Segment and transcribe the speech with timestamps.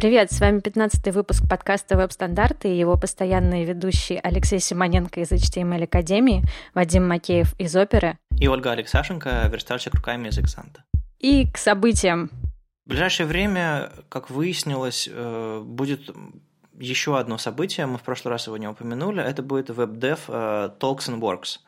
[0.00, 5.84] Привет, с вами 15 выпуск подкаста «Веб-стандарты» и его постоянные ведущие Алексей Симоненко из HTML
[5.84, 6.42] Академии,
[6.72, 10.84] Вадим Макеев из Оперы и Ольга Алексашенко, верстальщик руками из Экзанта.
[11.18, 12.30] И к событиям.
[12.86, 16.08] В ближайшее время, как выяснилось, э, будет
[16.78, 21.10] еще одно событие, мы в прошлый раз его не упомянули, это будет WebDev э, Talks
[21.10, 21.58] and Works.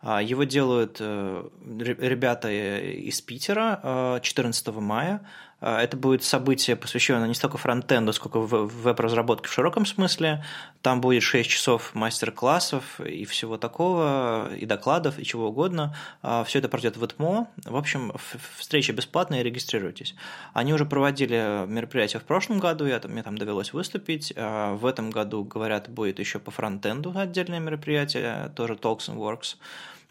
[0.00, 5.20] А, его делают э, ребята из Питера 14 мая.
[5.62, 10.44] А, это будет событие, посвященное не столько фронтенду, сколько веб-разработке в широком смысле.
[10.82, 15.94] Там будет 6 часов мастер-классов и всего такого, и докладов, и чего угодно.
[16.20, 17.48] А, Все это пройдет в ЭТМО.
[17.64, 18.12] В общем,
[18.58, 20.16] встреча бесплатная, регистрируйтесь.
[20.52, 24.32] Они уже проводили мероприятие в прошлом году, я, мне там довелось выступить.
[24.36, 29.56] А, в этом году, говорят, будет еще по фронтенду отдельное мероприятие, тоже Talks and Works.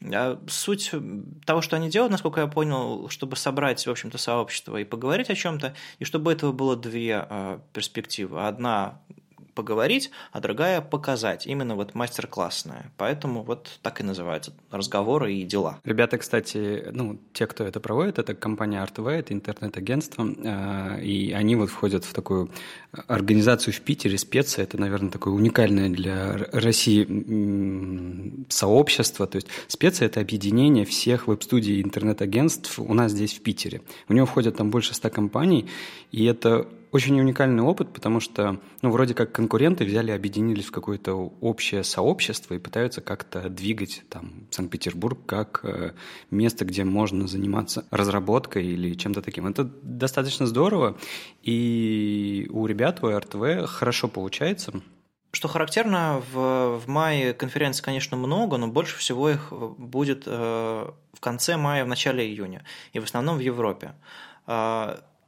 [0.04, 0.92] А суть
[1.46, 5.36] того, что они делают, насколько я понял, чтобы собрать, в общем-то, сообщество и поговорить о
[5.36, 8.48] чем-то, и чтобы этого было две а, перспективы.
[8.48, 9.00] Одна
[9.54, 11.48] поговорить, а другая показать.
[11.48, 12.92] Именно вот мастер-классная.
[12.98, 15.80] Поэтому вот так и называются разговоры и дела.
[15.84, 21.56] Ребята, кстати, ну, те, кто это проводит, это компания ArtWay, это интернет-агентство, а, и они
[21.56, 22.50] вот входят в такую
[23.08, 27.08] организацию в Питере, специя, это, наверное, такое уникальное для России
[28.50, 33.82] сообщество, то есть специя– это объединение всех веб-студий интернет-агентств у нас здесь в Питере.
[34.08, 35.70] У него входят там больше ста компаний,
[36.12, 41.14] и это очень уникальный опыт, потому что, ну, вроде как конкуренты взяли, объединились в какое-то
[41.14, 45.94] общее сообщество и пытаются как-то двигать там Санкт-Петербург как э,
[46.32, 49.48] место, где можно заниматься разработкой или чем-то таким.
[49.48, 50.98] Это достаточно здорово,
[51.42, 54.82] и у ребят, у РТВ хорошо получается.
[55.34, 61.20] Что характерно, в, в мае конференций, конечно, много, но больше всего их будет э, в
[61.22, 63.94] конце мая, в начале июня, и в основном в Европе.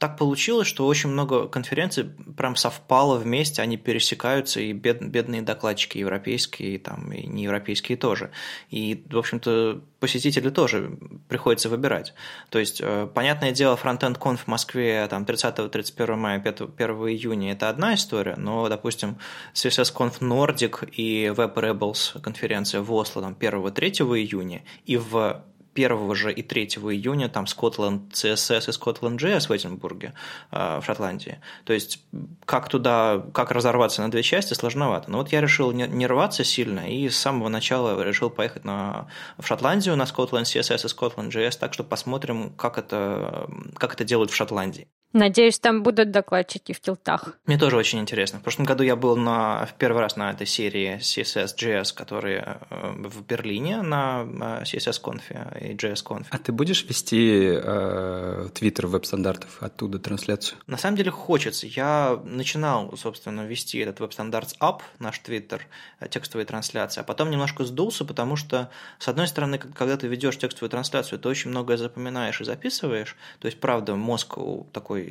[0.04, 2.04] Так получилось, что очень много конференций
[2.36, 8.30] прям совпало вместе, они пересекаются, и бед, бедные докладчики европейские, там, и неевропейские тоже.
[8.68, 10.98] И, в общем-то, посетители тоже
[11.30, 12.12] приходится выбирать.
[12.50, 17.52] То есть, э, понятное дело, Frontend Conf в Москве там, 30-31 мая, 5, 1 июня–
[17.54, 19.16] это одна история, но, допустим,
[19.54, 25.42] CSS Conf Nordic и Web Rebels конференция в Осло там, 1-3 июня, и в
[25.74, 30.14] 1 же и 3 июня там Scotland CSS и Scotland JS в Эдинбурге,
[30.50, 31.38] э, в Шотландии.
[31.64, 32.00] То есть
[32.44, 35.10] как туда, как разорваться на две части, сложновато.
[35.10, 39.08] Но вот я решил не, рваться сильно и с самого начала решил поехать на,
[39.38, 44.04] в Шотландию на Scotland CSS и Scotland JS, так что посмотрим, как это, как это
[44.04, 44.88] делают в Шотландии.
[45.14, 47.38] Надеюсь, там будут докладчики в тилтах.
[47.46, 48.40] Мне тоже очень интересно.
[48.40, 52.92] В прошлом году я был на, в первый раз на этой серии CSS.js, которая э,
[52.96, 54.24] в Берлине на
[54.62, 56.26] CSS-конфе и JS-конфе.
[56.30, 60.58] А ты будешь вести э, Twitter веб-стандартов оттуда трансляцию?
[60.66, 61.68] На самом деле хочется.
[61.68, 65.60] Я начинал, собственно, вести этот веб-стандартс Up, наш Twitter,
[66.00, 70.38] э, текстовые трансляции, а потом немножко сдулся, потому что, с одной стороны, когда ты ведешь
[70.38, 73.14] текстовую трансляцию, ты очень многое запоминаешь и записываешь.
[73.38, 74.38] То есть, правда, мозг
[74.72, 75.03] такой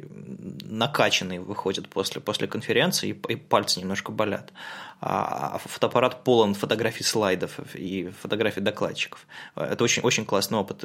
[0.63, 4.51] накачанный выходит после, после конференции, и, и пальцы немножко болят.
[5.01, 9.27] А, а фотоаппарат полон фотографий слайдов и фотографий докладчиков.
[9.55, 10.83] Это очень, очень классный опыт.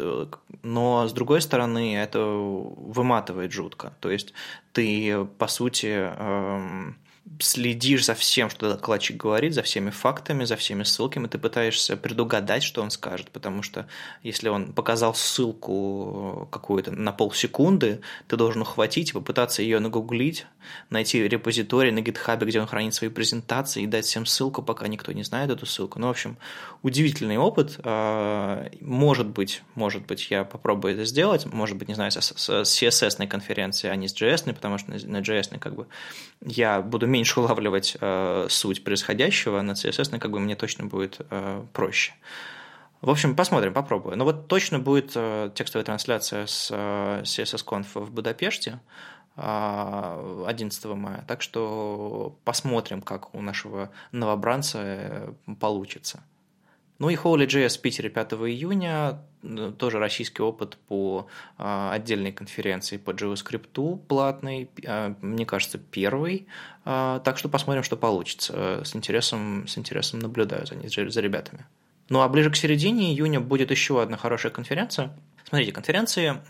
[0.63, 3.93] Но, с другой стороны, это выматывает жутко.
[4.01, 4.35] То есть
[4.73, 6.97] ты, по сути, эм,
[7.41, 12.63] следишь за всем, что докладчик говорит, за всеми фактами, за всеми ссылками, ты пытаешься предугадать,
[12.63, 13.87] что он скажет, потому что
[14.23, 20.47] если он показал ссылку какую-то на полсекунды, ты должен ухватить и попытаться ее нагуглить,
[20.91, 25.13] найти репозиторий на гитхабе, где он хранит свои презентации, и дать всем ссылку, пока никто
[25.13, 25.99] не знает эту ссылку.
[25.99, 26.39] Ну, в общем,
[26.83, 27.79] удивительный опыт.
[27.85, 33.27] А, может быть, может быть, я попробую это сделать, может быть, не знаю, с CSS
[33.27, 35.87] конференции, а не с JS, потому что на JS как бы
[36.45, 41.65] я буду меньше улавливать э, суть происходящего, на CSS как бы мне точно будет э,
[41.73, 42.13] проще.
[43.01, 44.17] В общем, посмотрим, попробую.
[44.17, 48.81] Но вот точно будет э, текстовая трансляция с э, CSS-Conf в Будапеште
[49.37, 51.25] 11 э, мая.
[51.29, 56.25] Так что посмотрим, как у нашего новобранца э, получится.
[56.99, 59.21] Ну и Holy.js в Питере 5 июня,
[59.79, 66.49] тоже российский опыт по а, отдельной конференции по JavaScript платный, а, мне кажется, первый.
[66.85, 68.83] А, так что посмотрим, что получится.
[68.85, 71.67] С интересом, с интересом наблюдаю за, за ребятами.
[72.09, 75.17] Ну а ближе к середине июня будет еще одна хорошая конференция.
[75.45, 76.41] Смотрите, конференции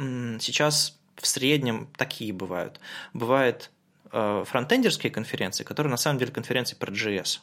[0.41, 2.81] сейчас в среднем такие бывают.
[3.13, 3.71] Бывают
[4.11, 7.41] фронтендерские конференции, которые на самом деле конференции про JS.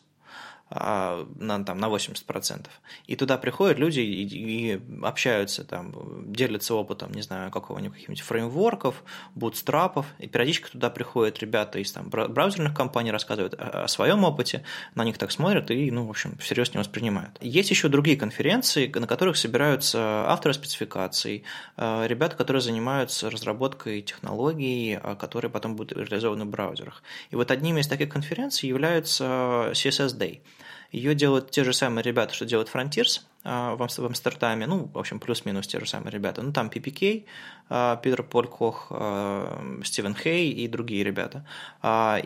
[0.67, 2.65] А, на, там, на 80%.
[3.05, 5.93] И туда приходят люди и, и общаются, там,
[6.33, 9.03] делятся опытом, не знаю, какого-нибудь каких-нибудь фреймворков,
[9.35, 14.63] бутстрапов, и периодически туда приходят ребята из там, браузерных компаний, рассказывают о, о своем опыте,
[14.95, 17.37] на них так смотрят и, ну, в общем, всерьез не воспринимают.
[17.41, 21.43] Есть еще другие конференции, на которых собираются авторы спецификаций,
[21.77, 27.03] э, ребята, которые занимаются разработкой технологий, э, которые потом будут реализованы в браузерах.
[27.29, 30.41] И вот одними из таких конференций являются CSS Day–
[30.95, 35.19] ее делают те же самые ребята, что делают Frontiers а, в Амстердаме, ну, в общем,
[35.19, 36.41] плюс-минус те же самые ребята.
[36.41, 37.25] Ну, там PPK,
[37.69, 38.49] а, Питер Поль
[38.89, 41.45] а, Стивен Хей и другие ребята.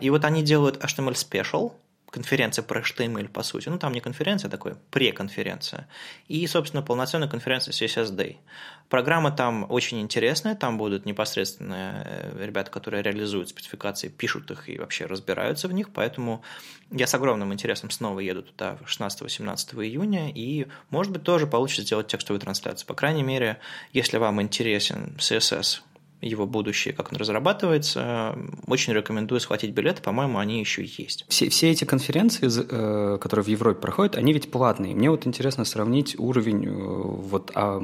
[0.00, 1.72] И вот они делают HTML Special,
[2.10, 3.68] конференция про HTML, по сути.
[3.68, 5.88] Ну, там не конференция, а такой преконференция.
[6.28, 8.36] И, собственно, полноценная конференция CSS Day.
[8.88, 14.78] Программа там очень интересная, там будут непосредственно э, ребята, которые реализуют спецификации, пишут их и
[14.78, 16.42] вообще разбираются в них, поэтому
[16.90, 22.08] я с огромным интересом снова еду туда 16-18 июня, и, может быть, тоже получится сделать
[22.08, 22.88] текстовую трансляцию.
[22.88, 23.58] По крайней мере,
[23.92, 25.82] если вам интересен CSS,
[26.20, 28.36] его будущее, как он разрабатывается.
[28.66, 31.24] Очень рекомендую схватить билеты, по-моему, они еще есть.
[31.28, 34.94] Все, все эти конференции, э, которые в Европе проходят, они ведь платные.
[34.94, 37.82] Мне вот интересно сравнить уровень э, вот, а,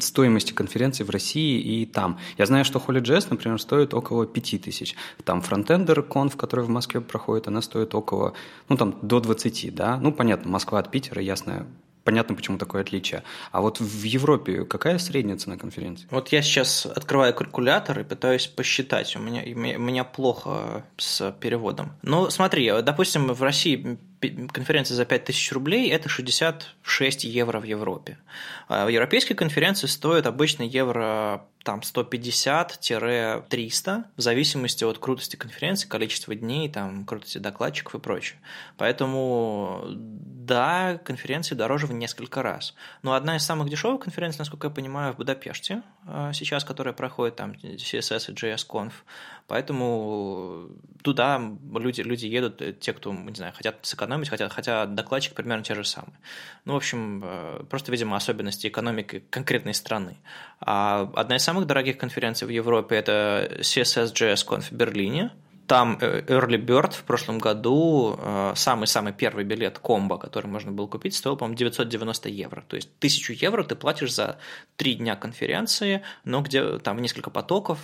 [0.00, 2.18] стоимости конференции в России и там.
[2.38, 4.94] Я знаю, что HolyJS, например, стоит около 5000.
[5.24, 8.34] Там Frontender Conf, который в Москве проходит, она стоит около,
[8.68, 9.98] ну там до 20, да.
[9.98, 11.66] Ну, понятно, Москва от Питера, ясно,
[12.06, 13.24] понятно, почему такое отличие.
[13.52, 16.06] А вот в Европе какая средняя цена конференции?
[16.10, 19.14] Вот я сейчас открываю калькулятор и пытаюсь посчитать.
[19.16, 19.42] У меня,
[19.76, 21.92] у меня плохо с переводом.
[22.02, 28.18] Ну, смотри, допустим, в России конференция за 5000 рублей– это 66 евро в Европе.
[28.68, 36.68] А европейские конференции стоят обычно евро там 150-300 в зависимости от крутости конференции, количества дней,
[36.68, 38.38] там, крутости докладчиков и прочее.
[38.76, 42.76] Поэтому да, конференции дороже в несколько раз.
[43.02, 47.34] Но одна из самых дешевых конференций, насколько я понимаю, в Будапеште а, сейчас, которая проходит
[47.34, 48.64] там CSS и JS
[49.48, 50.68] Поэтому
[51.06, 51.40] туда
[51.72, 55.76] люди, люди едут, э, те, кто, не знаю, хотят сэкономить, хотят, хотя докладчик примерно те
[55.76, 56.18] же самые.
[56.64, 60.16] Ну, в общем, э, просто, видимо, особенности экономики конкретной страны.
[60.60, 65.30] А одна из самых дорогих конференций в Европе– это CSS JS Conf в Берлине–
[65.66, 68.16] там э, Early Bird в прошлом году,
[68.54, 72.64] самый-самый первый билет комбо, который можно было купить, стоил, по-моему, 990 евро.
[72.68, 74.38] То есть тысячу евро ты платишь за
[74.76, 77.80] три дня конференции, но где там несколько потоков,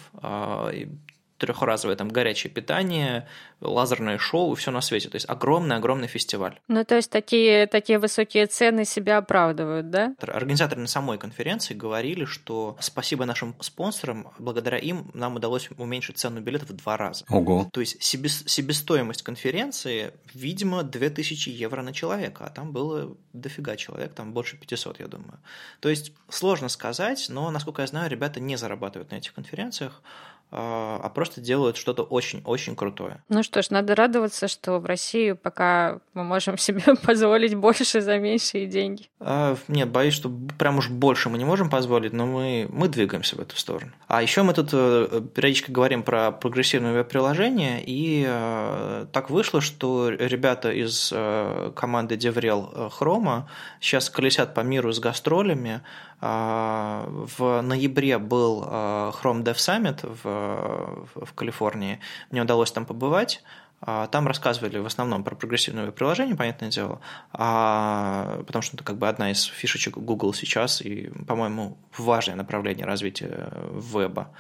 [1.42, 3.26] трехразовое там горячее питание,
[3.60, 5.08] лазерное шоу и все на свете.
[5.08, 6.60] То есть огромный-огромный фестиваль.
[6.68, 10.14] Ну, то есть такие, такие высокие цены себя оправдывают, да?
[10.20, 16.40] Организаторы на самой конференции говорили, что спасибо нашим спонсорам, благодаря им нам удалось уменьшить цену
[16.40, 17.24] билетов в два раза.
[17.28, 17.68] Ого.
[17.72, 24.14] То есть себе, себестоимость конференции, видимо, 2000 евро на человека, а там было дофига человек,
[24.14, 25.40] там больше 500, я думаю.
[25.80, 30.02] То есть сложно сказать, но, насколько я знаю, ребята не зарабатывают на этих конференциях,
[30.54, 33.22] а, а просто делают что-то очень-очень крутое.
[33.30, 38.18] Ну что ж, надо радоваться, что в России пока мы можем себе позволить больше за
[38.18, 39.08] меньшие деньги.
[39.18, 43.36] А, нет, боюсь, что прям уж больше мы не можем позволить, но мы, мы двигаемся
[43.36, 43.92] в эту сторону.
[44.08, 50.10] А еще мы тут э, периодически говорим про прогрессивное веб-приложение, и э, так вышло, что
[50.10, 53.44] ребята из э, команды DevRel Chrome
[53.80, 55.80] сейчас колесят по миру с гастролями,
[56.24, 60.41] а, в ноябре был Chrome Dev Summit в,
[61.14, 62.00] в Калифорнии.
[62.30, 63.42] Мне удалось там побывать.
[63.84, 67.00] А, там рассказывали в основном про прогрессивное приложение, понятное дело,
[67.32, 72.86] а, потому что это как бы одна из фишечек Google сейчас и, по-моему, важное направление
[72.86, 74.30] развития веба.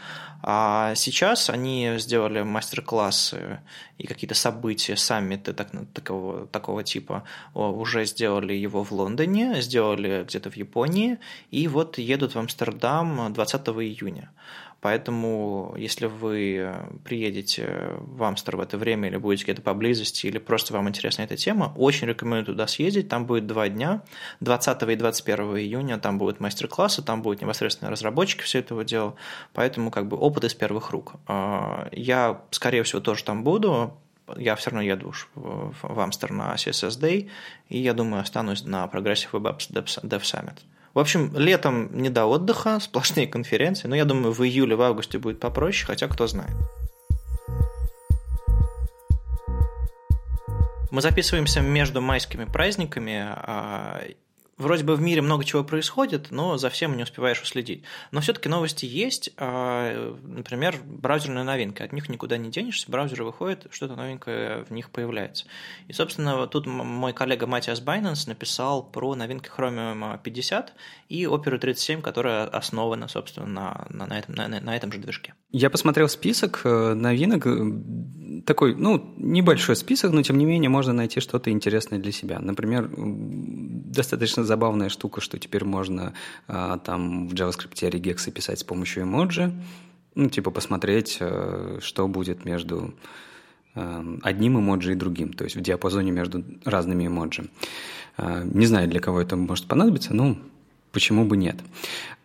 [0.44, 3.58] А сейчас они сделали мастер-классы
[3.98, 10.52] и какие-то события, саммиты так, такого, такого типа, уже сделали его в Лондоне, сделали где-то
[10.52, 11.18] в Японии,
[11.50, 14.30] и вот едут в Амстердам 20 июня.
[14.82, 16.74] Поэтому, если вы
[17.04, 21.36] приедете в Амстер в это время или будете где-то поблизости, или просто вам интересна эта
[21.36, 23.08] тема, очень рекомендую туда съездить.
[23.08, 24.02] Там будет два дня,
[24.40, 29.14] 20 и 21 июня, там будут мастер-классы, там будут непосредственно разработчики все этого дела.
[29.52, 31.14] Поэтому как бы опыт из первых рук.
[31.28, 33.96] А, я, скорее всего, тоже там буду,
[34.36, 37.30] я все равно еду в Амстер на CSS Day,
[37.68, 40.58] и я думаю, останусь на Progressive Web Apps Dev Summit.
[40.94, 45.18] В общем, летом не до отдыха, сплошные конференции, но я думаю, в июле, в августе
[45.18, 46.54] будет попроще, хотя кто знает.
[50.90, 53.26] Мы записываемся между майскими праздниками.
[54.62, 57.82] Вроде бы в мире много чего происходит, но за всем не успеваешь уследить.
[58.12, 59.30] Но все-таки новости есть.
[59.36, 61.82] А, например, браузерная новинка.
[61.82, 65.46] От них никуда не денешься, браузеры выходят, что-то новенькое в них появляется.
[65.88, 70.74] И, собственно, тут мой коллега Матиас Байнанс написал про новинки Chromium 50
[71.08, 73.46] и Opera 37, которая основана, собственно,
[73.90, 75.34] на, на, этом, на, на этом же движке.
[75.52, 77.46] Я посмотрел список э, новинок,
[78.46, 82.40] такой, ну, небольшой список, но тем не менее можно найти что-то интересное для себя.
[82.40, 86.14] Например, достаточно забавная штука, что теперь можно
[86.48, 89.52] а, там в JavaScript регексы писать с помощью эмоджи,
[90.14, 92.94] ну, типа посмотреть, э, что будет между
[93.74, 97.44] э, одним эмоджи и другим, то есть в диапазоне между разными эмоджи.
[98.18, 100.36] Не знаю, для кого это может понадобиться, но
[100.92, 101.56] почему бы нет.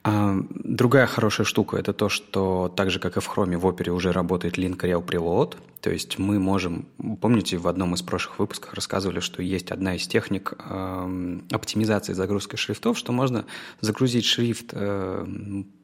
[0.04, 3.90] А, другая хорошая штука– это то, что так же, как и в Chrome, в Opera
[3.90, 5.58] уже работает link rel preload.
[5.82, 6.88] То есть мы можем,
[7.20, 12.56] помните, в одном из прошлых выпусков рассказывали, что есть одна из техник э, оптимизации загрузки
[12.56, 13.46] шрифтов, что можно
[13.82, 15.26] загрузить шрифт, э,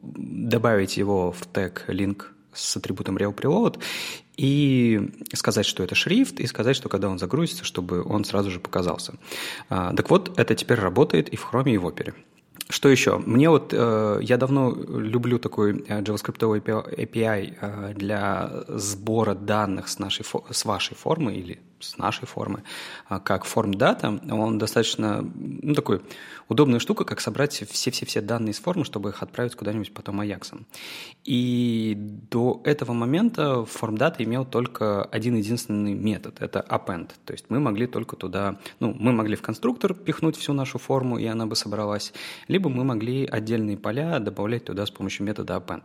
[0.02, 2.24] добавить его в тег link
[2.54, 3.80] с атрибутом rel preload
[4.38, 8.60] и сказать, что это шрифт, и сказать, что когда он загрузится, чтобы он сразу же
[8.60, 9.16] показался.
[9.70, 12.14] А, так вот, это теперь работает и в Chrome, и в Opera.
[12.70, 13.18] Что еще?
[13.18, 20.00] Мне вот, э, я давно люблю такой э, JavaScript API э, для сбора данных с,
[20.00, 22.64] нашей, с вашей формы или с нашей формы,
[23.08, 26.02] а как форм дата, он достаточно, ну, такой
[26.48, 30.66] удобная штука, как собрать все-все-все данные из формы, чтобы их отправить куда-нибудь потом аяксом.
[31.24, 37.12] И до этого момента форм дата имел только один единственный метод, это append.
[37.26, 41.18] То есть мы могли только туда, ну, мы могли в конструктор пихнуть всю нашу форму,
[41.18, 42.14] и она бы собралась,
[42.48, 45.84] либо мы могли отдельные поля добавлять туда с помощью метода append.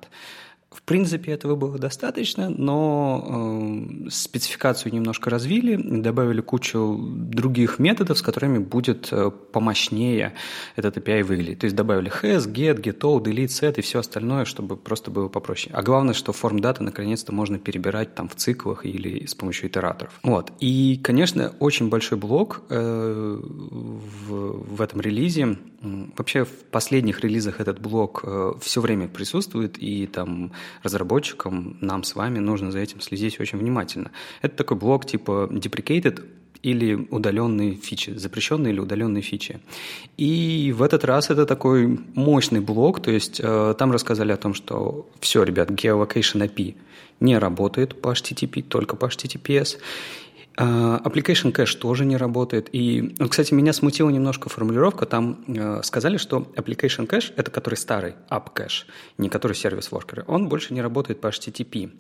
[0.71, 8.23] В принципе, этого было достаточно, но э, спецификацию немножко развили, добавили кучу других методов, с
[8.23, 10.35] которыми будет э, помощнее
[10.77, 11.61] этот API выглядеть.
[11.61, 15.29] То есть добавили has, get, get all, delete, set и все остальное, чтобы просто было
[15.29, 15.75] попроще.
[15.75, 20.21] А главное, что форм дата наконец-то можно перебирать там в циклах или с помощью итераторов.
[20.23, 20.53] Вот.
[20.61, 25.57] И, конечно, очень большой блок э, в, в этом релизе.
[25.81, 32.15] Вообще в последних релизах этот блок э, все время присутствует, и там разработчикам, нам с
[32.15, 34.11] вами нужно за этим следить очень внимательно.
[34.43, 36.25] Это такой блок типа deprecated
[36.63, 39.61] или удаленные фичи, запрещенные или удаленные фичи.
[40.17, 44.55] И в этот раз это такой мощный блок, то есть э, там рассказали о том,
[44.55, 46.75] что все, ребят, geolocation API
[47.21, 49.79] не работает по HTTP, только по HTTPS.
[50.61, 52.69] А, application Cache тоже не работает.
[52.73, 55.07] И, ну, кстати, меня смутила немножко формулировка.
[55.07, 58.87] Там э, сказали, что Application Cache– это который старый App Cache,
[59.19, 60.25] не который сервис worker.
[60.27, 61.93] Он больше не работает по HTTP.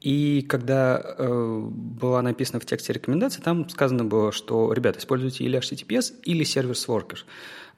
[0.00, 5.58] И когда э, была написана в тексте рекомендации, там сказано было, что, ребята, используйте или
[5.58, 7.18] HTTPS, или сервис worker.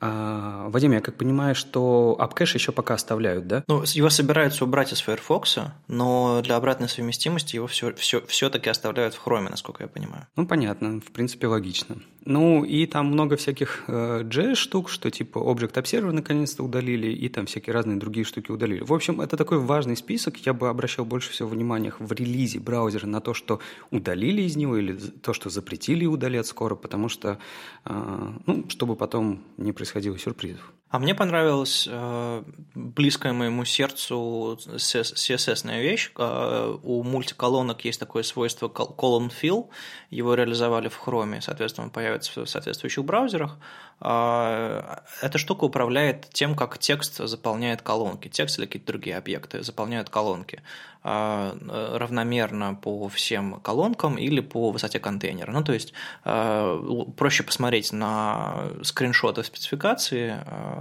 [0.00, 3.64] А, Вадим, я как понимаю, что AppCache еще пока оставляют, да?
[3.68, 9.14] Ну, его собираются убрать из Firefox, но для обратной совместимости его все, все, все-таки оставляют
[9.14, 10.26] в Chrome, насколько я понимаю.
[10.36, 11.96] Ну, понятно, в принципе, логично.
[12.24, 17.46] Ну, и там много всяких э, JS-штук, что типа Object Observer наконец-то удалили, и там
[17.46, 18.82] всякие разные другие штуки удалили.
[18.82, 20.36] В общем, это такой важный список.
[20.46, 24.76] Я бы обращал больше всего внимания в релизе браузера на то, что удалили из него,
[24.76, 27.38] или то, что запретили удалять скоро, потому что,
[27.84, 30.72] э, ну, чтобы потом не происходило происходило сюрпризов.
[30.90, 32.42] А мне понравилась э,
[32.74, 36.10] близкая моему сердцу CSS-ная вещь.
[36.18, 39.68] Э, у мультиколонок есть такое свойство column fill.
[40.10, 43.56] Его реализовали в Chrome, соответственно, появится в соответствующих браузерах.
[44.00, 48.26] Э, эта штука управляет тем, как текст заполняет колонки.
[48.26, 50.60] Текст или какие-то другие объекты заполняют колонки
[51.04, 51.52] э,
[51.98, 55.52] равномерно по всем колонкам или по высоте контейнера.
[55.52, 55.92] Ну, то есть
[56.24, 60.79] э, проще посмотреть на скриншоты спецификации э,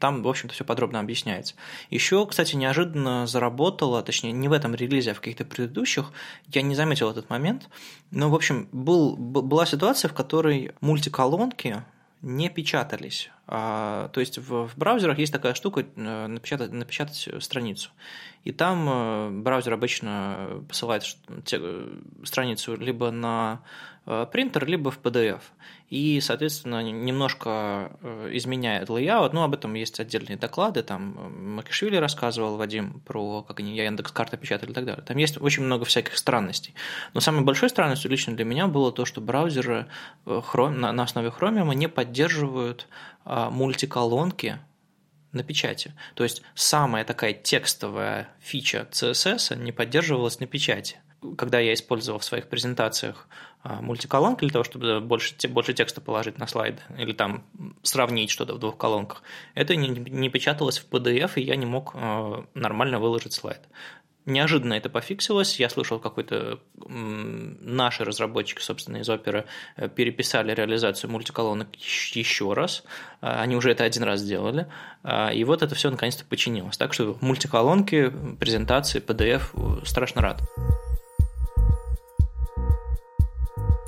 [0.00, 1.54] там, в общем-то, все подробно объясняется.
[1.90, 6.10] Еще, кстати, неожиданно заработало, точнее, не в этом релизе, а в каких-то предыдущих,
[6.48, 7.68] я не заметил этот момент,
[8.10, 11.84] но, в общем, был, была ситуация, в которой мультиколонки
[12.22, 13.30] не печатались.
[13.52, 17.90] А, то есть в, в браузерах есть такая штука э, напечатать, напечатать страницу.
[18.44, 21.02] И там э, браузер обычно посылает
[22.22, 23.60] страницу либо на
[24.06, 25.40] Э, принтер, либо в PDF.
[25.90, 31.96] И, соответственно, немножко э, изменяет layout, но об этом есть отдельные доклады, там э, Макишвили
[31.96, 35.04] рассказывал, Вадим, про как они Яндекс карты печатали и так далее.
[35.04, 36.74] Там есть очень много всяких странностей.
[37.12, 39.86] Но самой большой странностью лично для меня было то, что браузеры
[40.24, 42.88] на основе Chromium не поддерживают
[43.24, 44.58] мультиколонки
[45.32, 45.94] на печати.
[46.14, 50.98] То есть самая такая текстовая фича CSS не поддерживалась на печати.
[51.36, 53.28] когда я использовал в своих презентациях
[53.62, 57.44] а, мультиколонки для того, чтобы больше, больше текста положить на слайды или там
[57.82, 59.22] сравнить что-то в двух колонках,
[59.54, 63.60] это не, не печаталось в PDF, и я не мог а, нормально выложить слайд.
[64.30, 65.58] Неожиданно это пофиксилось.
[65.58, 69.44] Я слышал, какой-то наши разработчики, собственно, из оперы
[69.76, 72.84] э, переписали реализацию мультиколонок еще раз.
[73.20, 74.66] А, они уже это один раз сделали.
[75.34, 76.76] И вот это все наконец-то починилось.
[76.76, 80.42] Так что мультиколонки, презентации, PDF страшно рад.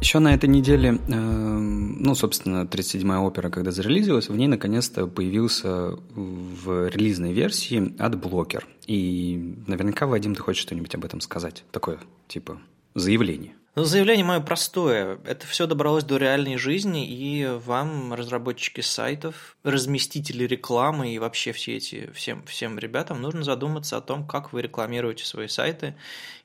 [0.03, 5.97] Еще на этой неделе, э, ну, собственно, 37-я опера, когда зарелизилась, в ней наконец-то появился
[6.11, 8.67] в релизной версии адблокер.
[8.89, 11.63] И наверняка, Вадим, ты хочешь что-нибудь об этом сказать?
[11.71, 12.61] Такое, типа,
[12.97, 13.55] заявление.
[13.77, 15.21] Ну, заявление мое простое.
[15.25, 21.77] Это все добралось до реальной жизни, и вам, разработчики сайтов, разместители рекламы и вообще все
[21.77, 25.95] эти, всем, всем ребятам нужно задуматься о том, как вы рекламируете свои сайты,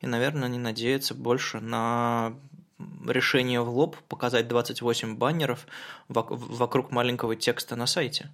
[0.01, 2.35] и, наверное, не надеяться больше на
[3.07, 5.65] решение в лоб показать 28 баннеров
[6.07, 8.29] вокруг маленького текста на сайте,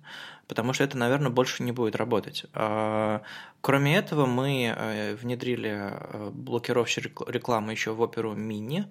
[0.48, 2.46] потому что это, наверное, больше не будет работать.
[2.54, 3.22] А,
[3.62, 8.88] кроме этого, мы э, внедрили э, блокировщик рекламы еще в оперу мини,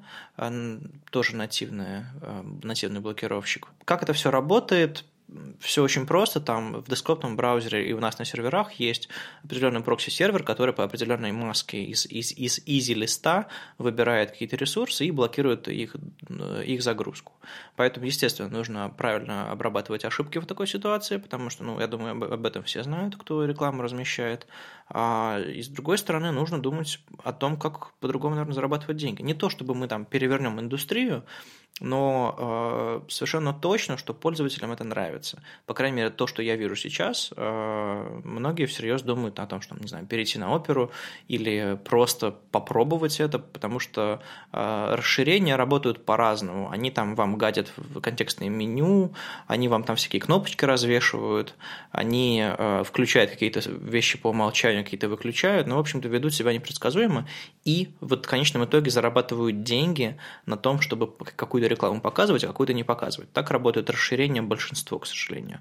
[1.10, 3.68] тоже нативный, э, нативный блокировщик.
[3.84, 5.04] Как это все работает?
[5.60, 9.08] Все очень просто, там в десктопном браузере и у нас на серверах есть
[9.44, 15.10] определенный прокси-сервер, который по определенной маске из, из, из EasyList а выбирает какие-то ресурсы и
[15.10, 15.96] блокирует их,
[16.64, 17.32] их загрузку.
[17.76, 22.24] Поэтому, естественно, нужно правильно обрабатывать ошибки в такой ситуации, потому что, ну, я думаю, об,
[22.24, 24.46] об этом все знают, кто рекламу размещает.
[24.88, 29.22] А и с другой стороны, нужно думать о том, как по-другому, наверное, зарабатывать деньги.
[29.22, 31.24] Не то, чтобы мы там перевернем индустрию,
[31.80, 35.42] но э, совершенно точно, что пользователям это нравится.
[35.66, 39.74] По крайней мере, то, что я вижу сейчас, э, многие всерьез думают о том, что,
[39.76, 40.92] не знаю, перейти на оперу
[41.28, 46.70] или просто попробовать это, потому что э, расширения работают по-разному.
[46.70, 49.14] Они там вам гадят в контекстное меню,
[49.46, 51.54] они вам там всякие кнопочки развешивают,
[51.90, 57.26] они э, включают какие-то вещи по умолчанию, какие-то выключают, но, в общем-то, ведут себя непредсказуемо
[57.64, 62.48] и вот в конечном итоге зарабатывают деньги на том, чтобы какую-то какую-то рекламу показывать, а
[62.48, 63.32] какую-то не показывать.
[63.32, 65.60] Так работает расширение большинства, к сожалению.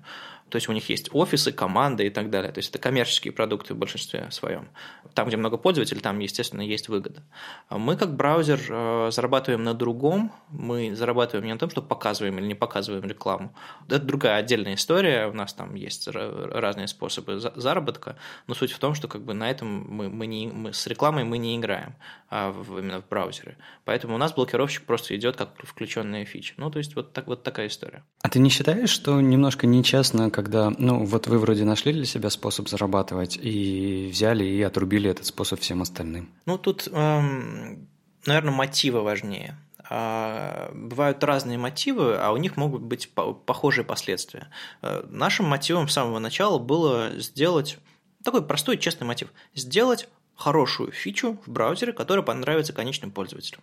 [0.52, 2.52] То есть у них есть офисы, команды и так далее.
[2.52, 4.68] То есть это коммерческие продукты в большинстве своем.
[5.14, 7.24] Там, где много пользователей, там, естественно, есть выгода.
[7.70, 10.34] Мы, как браузер, э, зарабатываем на другом.
[10.50, 13.56] Мы зарабатываем не на том, что показываем или не показываем рекламу.
[13.88, 15.28] Это другая отдельная история.
[15.28, 18.18] У нас там есть разные способы заработка.
[18.48, 21.24] Но суть в том, что как бы на этом мы, мы, не, мы с рекламой
[21.24, 21.96] мы не играем
[22.30, 23.58] а в, именно в браузере.
[23.84, 26.54] Поэтому у нас блокировщик просто идет как включенная фича.
[26.56, 28.04] Ну, то есть вот, так, вот такая история.
[28.22, 32.32] А ты не считаешь, что немножко нечестно, когда, ну, вот вы вроде нашли для себя
[32.32, 36.30] способ зарабатывать и взяли и отрубили этот способ всем остальным?
[36.48, 37.88] Ну, тут, эм,
[38.26, 39.56] наверное, мотивы важнее.
[39.88, 44.48] А, бывают разные мотивы, а у них могут быть похожие последствия.
[44.82, 47.78] Э, нашим мотивом с самого начала было сделать
[48.24, 53.62] такой простой честный мотив– сделать хорошую фичу в браузере, которая понравится конечным пользователям.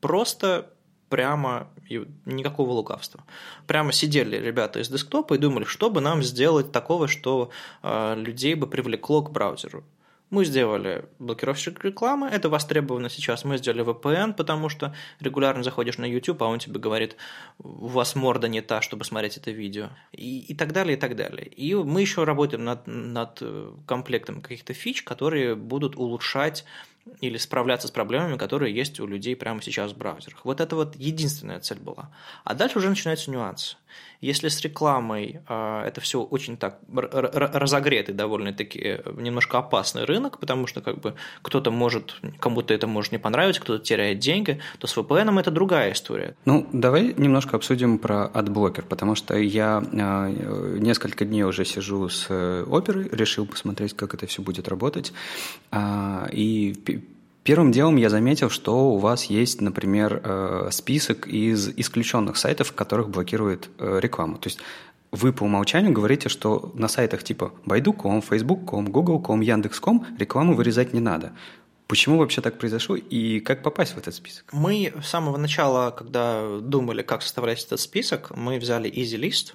[0.00, 0.70] Просто
[1.12, 1.68] прямо
[2.24, 3.22] никакого лукавства.
[3.66, 7.50] Прямо сидели ребята из десктопа и думали, что бы нам сделать такого, что
[7.82, 9.84] э, людей бы привлекло к браузеру.
[10.30, 13.44] Мы сделали блокировщик рекламы, это востребовано сейчас.
[13.44, 17.16] Мы сделали VPN, потому что регулярно заходишь на YouTube, а он тебе говорит,
[17.58, 19.90] у вас морда не та, чтобы смотреть это видео.
[20.12, 21.46] И, и так далее, и так далее.
[21.46, 26.64] И мы еще работаем над, над э, комплектом каких-то фич, которые будут улучшать
[27.20, 30.44] или справляться с проблемами, которые есть у людей прямо сейчас в браузерах.
[30.44, 32.10] Вот это вот единственная цель была.
[32.44, 33.76] А дальше уже начинаются нюансы.
[34.20, 40.68] Если с рекламой э, это все очень так разогретый довольно-таки э, немножко опасный рынок, потому
[40.68, 44.96] что как бы кто-то может, кому-то это может не понравиться, кто-то теряет деньги, то с
[44.96, 46.36] VPN это другая история.
[46.44, 52.30] Ну, давай немножко обсудим про адблокер, потому что я э, несколько дней уже сижу с
[52.30, 55.12] оперой, решил посмотреть, как это все будет работать,
[55.72, 56.74] э, и
[57.44, 63.08] Первым делом я заметил, что у вас есть, например, э, список из исключенных сайтов, которых
[63.08, 64.38] блокирует э, рекламу.
[64.38, 64.60] То есть
[65.10, 71.00] вы по умолчанию говорите, что на сайтах типа Baidu.com, Facebook.com, Google.com, Яндекс.com рекламу вырезать не
[71.00, 71.32] надо.
[71.88, 74.50] Почему вообще так произошло и как попасть в этот список?
[74.52, 79.54] Мы с самого начала, когда думали, как составлять этот список, мы взяли Easy List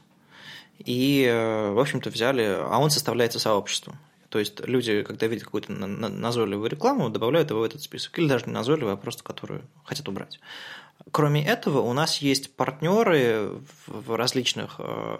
[0.78, 3.98] и, э, в общем-то, взяли, а он составляется сообществом.
[4.30, 8.18] То есть люди, когда видят какую-то назойливую рекламу, добавляют его в этот список.
[8.20, 10.40] Или даже не назойливую, а просто которую хотят убрать.
[11.12, 13.52] Кроме этого, у нас есть партнеры
[13.86, 15.18] в различных э,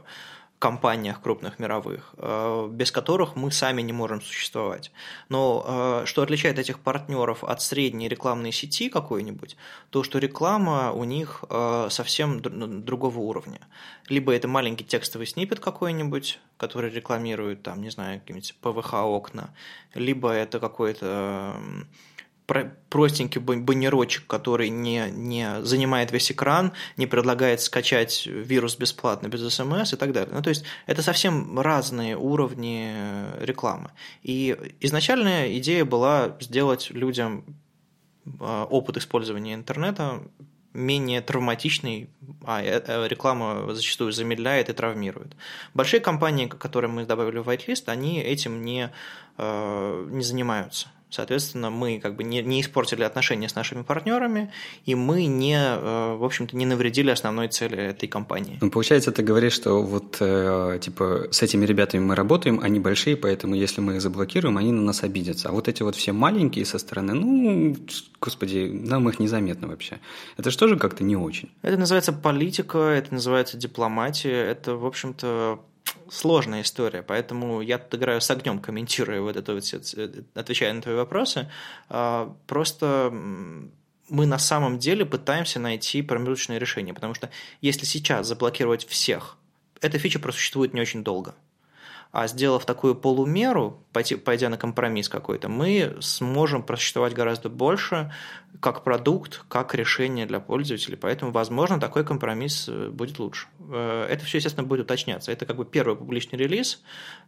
[0.60, 4.92] компаниях крупных мировых, э, без которых мы сами не можем существовать.
[5.30, 9.56] Но э, что отличает этих партнеров от средней рекламной сети какой-нибудь,
[9.92, 13.60] то что реклама у них э, совсем другого уровня.
[14.10, 19.54] Либо это маленький текстовый снипет какой-нибудь, который рекламирует, там, не знаю, какие-нибудь ПВХ окна,
[19.94, 21.56] либо это какой-то
[22.90, 29.94] простенький баннерочек, который не, не занимает весь экран, не предлагает скачать вирус бесплатно, без смс
[29.94, 30.34] и так далее.
[30.34, 32.94] Ну, то есть это совсем разные уровни
[33.42, 33.92] рекламы.
[34.24, 37.44] И изначальная идея была сделать людям
[38.40, 40.22] а, опыт использования интернета
[40.74, 42.10] менее травматичный,
[42.46, 45.36] а э, э, реклама зачастую замедляет и травмирует.
[45.74, 48.92] Большие компании, которые мы добавили в whitelist, они этим не,
[49.38, 50.90] э, не занимаются.
[51.10, 54.52] Соответственно, мы как бы не, не испортили отношения с нашими партнерами,
[54.86, 58.58] и мы не, э, в общем-то, не навредили основной цели этой компании.
[58.62, 63.16] Ну, получается, ты говоришь, что вот э, типа с этими ребятами мы работаем, они большие,
[63.16, 65.50] поэтому если мы их заблокируем, они на нас обидятся.
[65.50, 67.76] А вот эти вот все маленькие со стороны, ну,
[68.20, 70.00] господи, нам их незаметно вообще.
[70.36, 71.50] Это же тоже как-то не очень.
[71.62, 75.60] Это называется политика, это называется дипломатия, это, в общем-то,
[76.12, 79.64] сложная история, поэтому я тут играю с огнем, комментируя вот это вот,
[80.34, 81.50] отвечая на твои вопросы.
[81.90, 87.30] А, просто мы на самом деле пытаемся найти промежуточное решение, потому что
[87.62, 89.38] если сейчас заблокировать всех,
[89.82, 91.36] эта фича просуществует не очень долго–
[92.12, 93.84] а сделав такую полумеру,
[94.24, 98.12] пойдя на компромисс какой-то, мы сможем просуществовать гораздо больше
[98.60, 100.98] как продукт, как решение для пользователей.
[100.98, 103.48] Поэтому, возможно, такой компромисс э, будет лучше.
[103.70, 105.32] Э, это все, естественно, будет уточняться.
[105.32, 106.82] Это как бы первый публичный релиз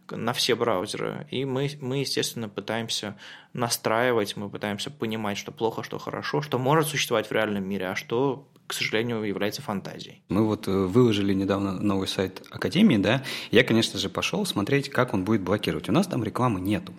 [0.09, 3.15] на все браузеры, и мы, мы естественно, пытаемся
[3.53, 7.95] настраивать, мы пытаемся понимать, что плохо, что хорошо, что может существовать в реальном мире, а
[7.95, 10.21] что к сожалению, является фантазией.
[10.29, 15.15] Мы вот э, выложили недавно новый сайт Академии, да, я, конечно же, пошел смотреть, как
[15.15, 15.89] он будет блокировать.
[15.89, 16.93] У нас там рекламы нету.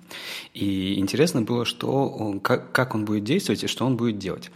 [0.53, 4.51] И интересно было, что он, как, как он будет действовать и что он будет делать.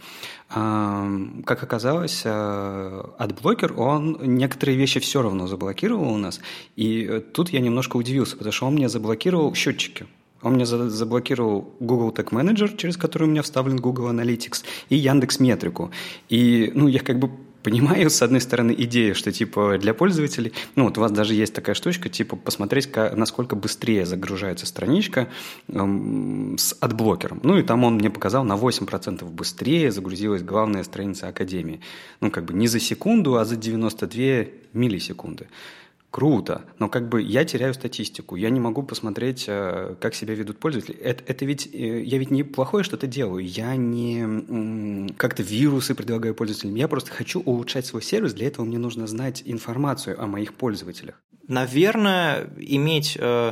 [0.49, 6.41] Как оказалось, э, адблокер, он некоторые вещи все равно заблокировал у нас.
[6.75, 10.05] И э, тут я немножко удивился, потому что он мне заблокировал счетчики.
[10.45, 15.39] Он мне заблокировал Google Tag Manager, через который у меня вставлен Google Analytics, и Яндекс
[15.39, 15.89] Метрику.
[16.29, 17.31] И, ну, я как бы
[17.63, 21.55] понимаю, с одной стороны, идею, что, типа, для пользователей, ну, вот у вас даже есть
[21.55, 25.29] такая штучка, типа, посмотреть, насколько быстрее загружается страничка
[25.67, 27.39] эм, с адблокером.
[27.41, 31.81] Ну, и там он мне показал, на 8% быстрее загрузилась главная страница Академии.
[32.21, 35.47] Ну, как бы не за секунду, а за 92 миллисекунды
[36.15, 40.59] круто, но как бы я теряю статистику, я не могу посмотреть, э, как себя ведут
[40.59, 40.95] пользователи.
[40.95, 46.33] Это, это ведь, э, я ведь не плохое что-то делаю, я не как-то вирусы предлагаю
[46.33, 50.53] пользователям, я просто хочу улучшать свой сервис, для этого мне нужно знать информацию о моих
[50.53, 51.21] пользователях.
[51.49, 53.51] Наверное, иметь э,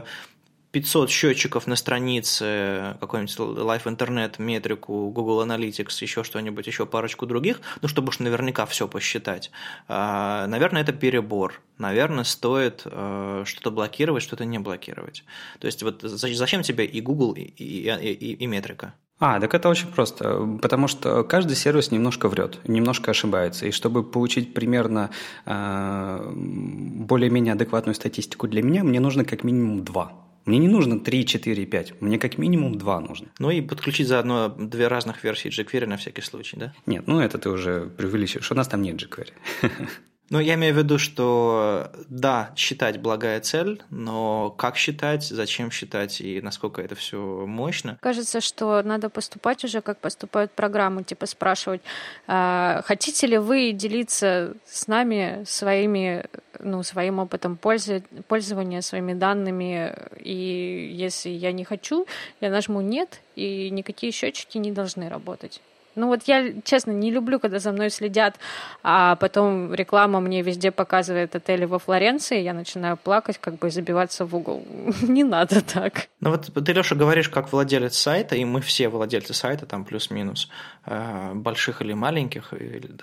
[0.73, 7.61] 500 счетчиков на странице, какой-нибудь Live Internet, метрику, Google Analytics, еще что-нибудь, еще парочку других,
[7.83, 9.51] ну, чтобы уж наверняка все посчитать.
[9.87, 11.61] А, наверное, это перебор.
[11.77, 15.23] Наверное, стоит э, что-то блокировать, что-то не блокировать.
[15.59, 18.95] То есть, вот зачем тебе и Google, и, и, и, и метрика?
[19.19, 23.67] А, так это очень просто, потому что каждый сервис немножко врет, немножко ошибается.
[23.67, 25.11] И чтобы получить примерно
[25.45, 30.32] э, более-менее адекватную статистику для меня, мне нужно как минимум два.
[30.45, 32.01] Мне не нужно 3, 4, 5.
[32.01, 33.27] Мне как минимум 2 нужно.
[33.39, 36.73] Ну и подключить заодно две разных версии jQuery на всякий случай, да?
[36.85, 38.51] Нет, ну это ты уже преувеличиваешь.
[38.51, 39.31] У нас там нет jQuery.
[40.33, 46.21] Ну, я имею в виду, что да, считать благая цель, но как считать, зачем считать
[46.21, 47.99] и насколько это все мощно.
[48.01, 51.81] Кажется, что надо поступать уже, как поступают программы, типа спрашивать,
[52.25, 56.25] а, хотите ли вы делиться с нами своими,
[56.57, 62.07] ну, своим опытом пользования, своими данными, и если я не хочу,
[62.41, 65.61] я нажму нет, и никакие счетчики не должны работать.
[65.95, 68.35] Ну вот я, честно, не люблю, когда за мной следят,
[68.81, 74.25] а потом реклама мне везде показывает отели во Флоренции, я начинаю плакать, как бы забиваться
[74.25, 74.65] в угол.
[75.01, 76.07] не надо так.
[76.19, 80.49] Ну вот ты, Леша, говоришь как владелец сайта, и мы все владельцы сайта, там плюс-минус,
[80.85, 82.53] э, больших или маленьких,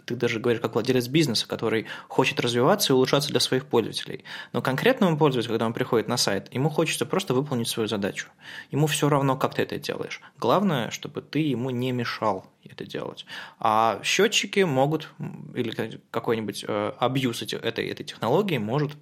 [0.05, 4.25] ты даже говоришь как владелец бизнеса, который хочет развиваться и улучшаться для своих пользователей.
[4.53, 8.29] Но конкретному пользователю, когда он приходит на сайт, ему хочется просто выполнить свою задачу.
[8.71, 10.21] Ему все равно, как ты это делаешь.
[10.39, 12.47] Главное, чтобы ты ему не мешал
[12.81, 13.27] это делать.
[13.59, 15.11] А счетчики могут,
[15.55, 18.93] или какой-нибудь э, абьюз этой, этой технологии может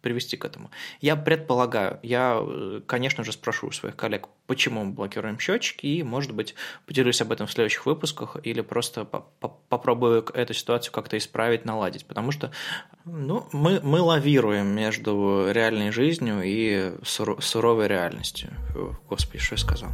[0.00, 0.70] привести к этому.
[1.00, 6.02] Я предполагаю, я, э, конечно же, спрошу у своих коллег, почему мы блокируем счетчики, и,
[6.02, 6.54] может быть,
[6.86, 12.32] поделюсь об этом в следующих выпусках, или просто попробую эту ситуацию как-то исправить, наладить, потому
[12.32, 12.50] что
[13.04, 18.50] ну, мы, мы лавируем между реальной жизнью и суровой реальностью.
[19.08, 19.90] Господи, что я сказал?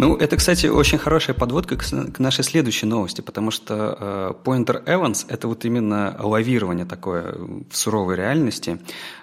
[0.00, 5.26] Ну, это, кстати, очень хорошая подводка к нашей следующей новости, потому что э, Pointer Evans–
[5.28, 7.34] это вот именно лавирование такое
[7.70, 8.80] в суровой реальности.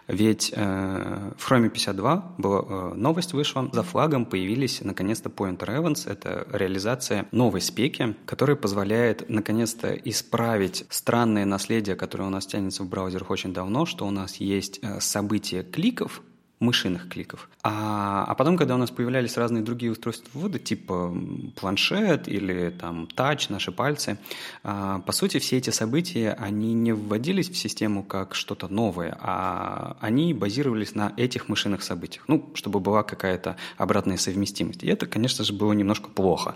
[0.08, 6.08] Ведь э, в Chrome 52 была, э, новость вышла, за флагом появились наконец-то Pointer Evans.
[6.08, 12.88] Это реализация новой спеки, которая позволяет наконец-то исправить странное наследие, которое у нас тянется в
[12.88, 16.22] браузерах очень давно, что у нас есть события кликов,
[16.60, 17.50] мышиных кликов.
[17.64, 21.16] А, а потом, когда у нас появлялись разные другие устройства ввода, типа
[21.56, 24.18] планшет или там тач, наши пальцы,
[24.64, 29.98] а, по сути, все эти события, они не вводились в систему как что-то новое, а
[30.02, 34.84] они базировались на этих мышиных событиях, ну, чтобы была какая-то обратная совместимость.
[34.84, 36.56] И это, конечно же, было немножко плохо.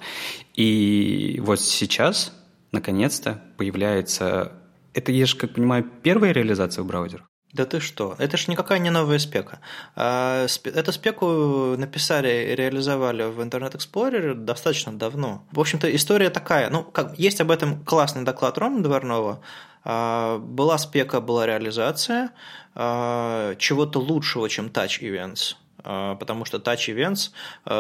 [0.56, 2.34] И вот сейчас,
[2.72, 4.54] наконец-то, появляется...
[4.94, 7.31] Это, я же, как понимаю, первая реализация в браузерах?
[7.54, 8.16] Да ты что?
[8.18, 9.60] Это же никакая не новая спека.
[9.96, 15.46] А, эту спеку написали и реализовали в Internet Explorer достаточно давно.
[15.52, 16.70] В общем-то, история такая.
[16.70, 19.42] Ну, как, есть об этом классный доклад Рома Дворнова.
[19.84, 22.32] А, была спека, была реализация
[22.74, 27.32] а, чего-то лучшего, чем Touch Events потому что Touch Events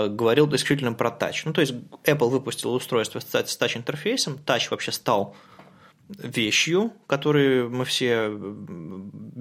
[0.10, 1.44] говорил исключительно про Touch.
[1.46, 5.36] Ну, то есть Apple выпустил устройство с Touch-интерфейсом, Touch вообще стал
[6.18, 8.30] вещью, которой мы все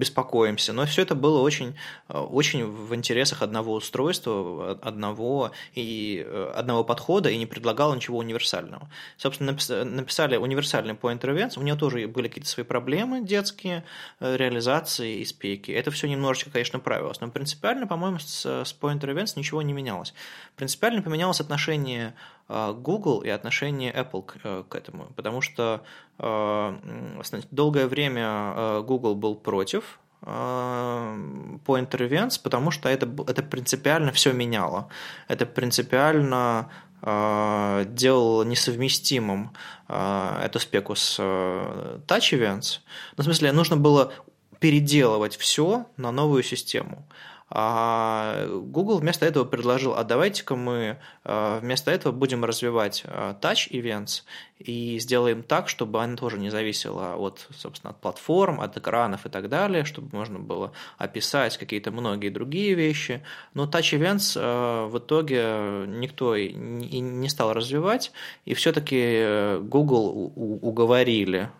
[0.00, 1.76] беспокоимся, но все это было очень,
[2.08, 8.90] очень в интересах одного устройства, одного, и, одного подхода и не предлагало ничего универсального.
[9.16, 9.52] Собственно,
[9.84, 13.84] написали универсальный point events, у него тоже были какие-то свои проблемы детские,
[14.20, 15.70] э, реализации и спеки.
[15.70, 20.14] Это все немножечко, конечно, правилось, но принципиально, по-моему, с, с point events ничего не менялось.
[20.56, 22.14] Принципиально поменялось отношение
[22.50, 25.82] Э, Google и отношение Apple к, э, этому, потому что
[26.18, 29.89] э, долгое время Google был против
[30.22, 34.88] Point Events, потому что это, это принципиально все меняло.
[35.28, 36.68] Это принципиально
[37.02, 39.52] делало несовместимым
[39.88, 42.80] эту спеку с Touch Events.
[43.16, 44.12] Ну, в смысле, нужно было
[44.58, 47.06] переделывать все на новую систему.
[47.52, 53.68] А Google вместо этого предложил, а давайте-ка мы а, вместо этого будем развивать а, Touch
[53.70, 54.22] Events
[54.60, 59.30] и сделаем так, чтобы она тоже не зависела от, собственно, от платформ, от экранов и
[59.30, 63.20] так далее, чтобы можно было описать какие-то многие другие вещи.
[63.54, 68.12] Но Touch Events а, в итоге никто и не стал развивать,
[68.44, 71.50] и все-таки э, Google уговорили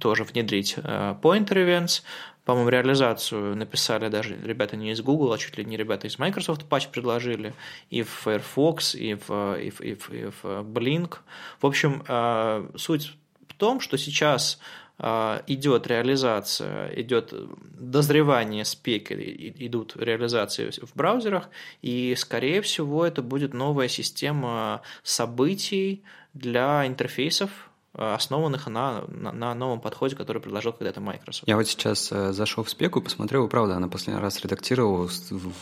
[0.00, 2.02] тоже внедрить Pointer Events,
[2.48, 6.64] по-моему, реализацию написали даже ребята не из Google, а чуть ли не ребята из Microsoft
[6.66, 7.52] Patch предложили,
[7.90, 11.18] и в Firefox, и в, и в, и в, и в Blink.
[11.60, 13.12] В общем, э, суть
[13.48, 14.60] в том, что сейчас
[14.98, 17.34] э, идет реализация, идет
[17.78, 19.12] дозревание спеки,
[19.58, 21.50] идут реализации в браузерах,
[21.82, 27.67] и, скорее всего, это будет новая система событий для интерфейсов Э,
[27.98, 31.48] основанных на, на, на новом подходе, который предложил когда-то Microsoft.
[31.48, 35.08] Я вот сейчас э, зашел в спеку и посмотрел, и правда, она последний раз редактировала
[35.08, 35.52] в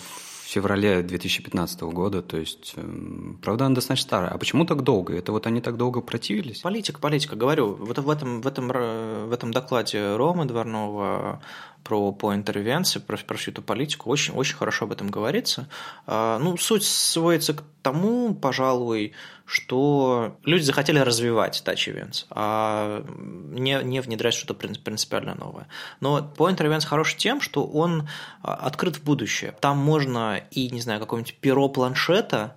[0.47, 4.31] феврале 2015 года, то есть, эм, правда, она достаточно старая.
[4.31, 5.15] А почему так долго?
[5.17, 6.61] Это вот они так долго противились?
[6.61, 7.75] Политика, политика, говорю.
[7.75, 11.43] Вот в этом, в этом, в этом докладе Ромы Дворнова
[11.87, 15.69] про по интервенции, про, про всю эту политику, очень, очень хорошо об этом говорится.
[16.07, 19.13] А, ну, суть сводится к тому, пожалуй,
[19.45, 25.69] что люди захотели развивать Touch Events, а не, не внедрять что-то принципиально новое.
[26.01, 28.09] Но Point Events хорош тем, что он
[28.43, 29.55] а, открыт в будущее.
[29.61, 32.57] Там можно и, не знаю, какое-нибудь перо планшета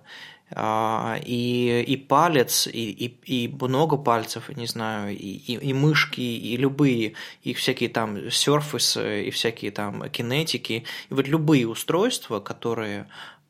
[0.56, 6.56] и, и палец, и, и, и много пальцев, не знаю, и, и, и мышки, и
[6.56, 13.06] любые, и всякие там Surface, и всякие там кинетики, и вот любые устройства, которые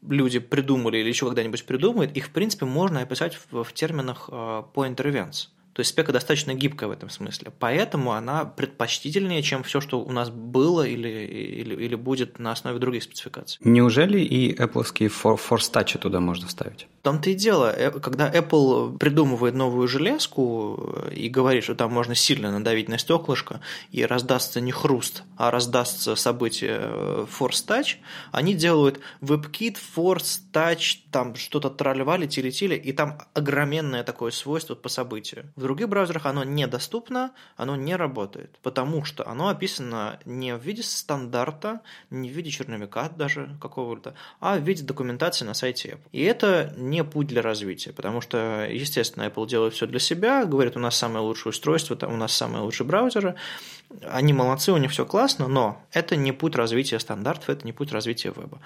[0.06, 4.64] люди придумали или еще когда-нибудь придумают, их, в принципе, можно описать в, в терминах uh,
[4.74, 5.48] pointer events.
[5.80, 7.52] То есть спека достаточно гибкая в этом смысле.
[7.58, 12.78] Поэтому она предпочтительнее, чем все, что у нас было или, или, или будет на основе
[12.78, 13.58] других спецификаций.
[13.64, 16.86] Неужели и Apple Force Touch туда можно вставить?
[17.00, 21.90] В том-то и дело, э, когда Apple придумывает новую железку э, и говорит, что там
[21.90, 27.96] можно сильно надавить на стеклышко и раздастся не хруст, а раздастся событие э, Force Touch,
[28.32, 34.90] они делают WebKit, Force Touch, там что-то тролливали, тили-тили, и там огроменное такое свойство по
[34.90, 35.50] событию.
[35.56, 40.82] В других браузерах оно недоступно, оно не работает, потому что оно описано не в виде
[40.82, 41.80] стандарта,
[42.10, 46.08] не в виде черновика даже какого-то, а в виде документации на сайте Apple.
[46.10, 50.76] И это не путь для развития, потому что, естественно, Apple делает все для себя, говорит,
[50.76, 53.36] у нас самое лучшее устройство, там у нас самые лучшие браузеры,
[54.08, 57.92] они молодцы, у них все классно, но это не путь развития стандартов, это не путь
[57.92, 58.60] развития веба.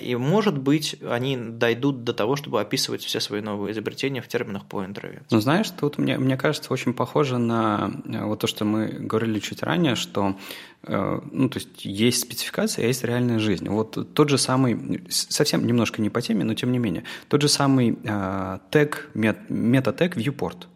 [0.00, 4.66] И, может быть, они дойдут до того, чтобы описывать все свои новые изобретения в терминах
[4.66, 5.26] по интервенции.
[5.30, 9.38] Ну, знаешь, тут мне, мне кажется очень похоже на э, вот то, что мы говорили
[9.40, 10.36] чуть ранее, что
[10.82, 13.68] э, ну, то есть есть спецификация, а есть реальная жизнь.
[13.68, 17.48] Вот тот же самый, совсем немножко не по теме, но тем не менее, тот же
[17.48, 20.66] самый э, тег, мет, мета-тег viewport–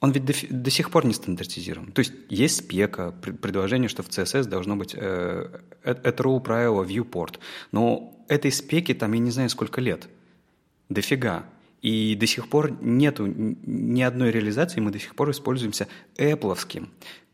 [0.00, 1.92] он ведь до, до сих пор не стандартизирован.
[1.92, 7.38] То есть есть спека, предложение, что в CSS должно быть э, это row правило viewport,
[7.70, 10.08] но этой спеки там я не знаю сколько лет.
[10.88, 11.44] Дофига.
[11.82, 16.88] И до сих пор нету ни одной реализации, мы до сих пор используемся Apple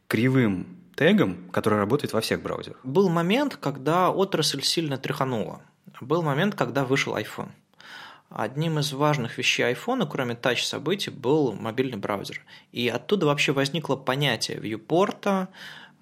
[0.06, 2.78] кривым тегом, который работает во всех браузерах.
[2.84, 5.62] Был момент, когда отрасль сильно тряханула.
[6.00, 7.50] Был момент, когда вышел iPhone.
[8.28, 12.44] Одним из важных вещей iPhone, кроме тач-событий, был мобильный браузер.
[12.72, 15.48] И оттуда вообще возникло понятие вьюпорта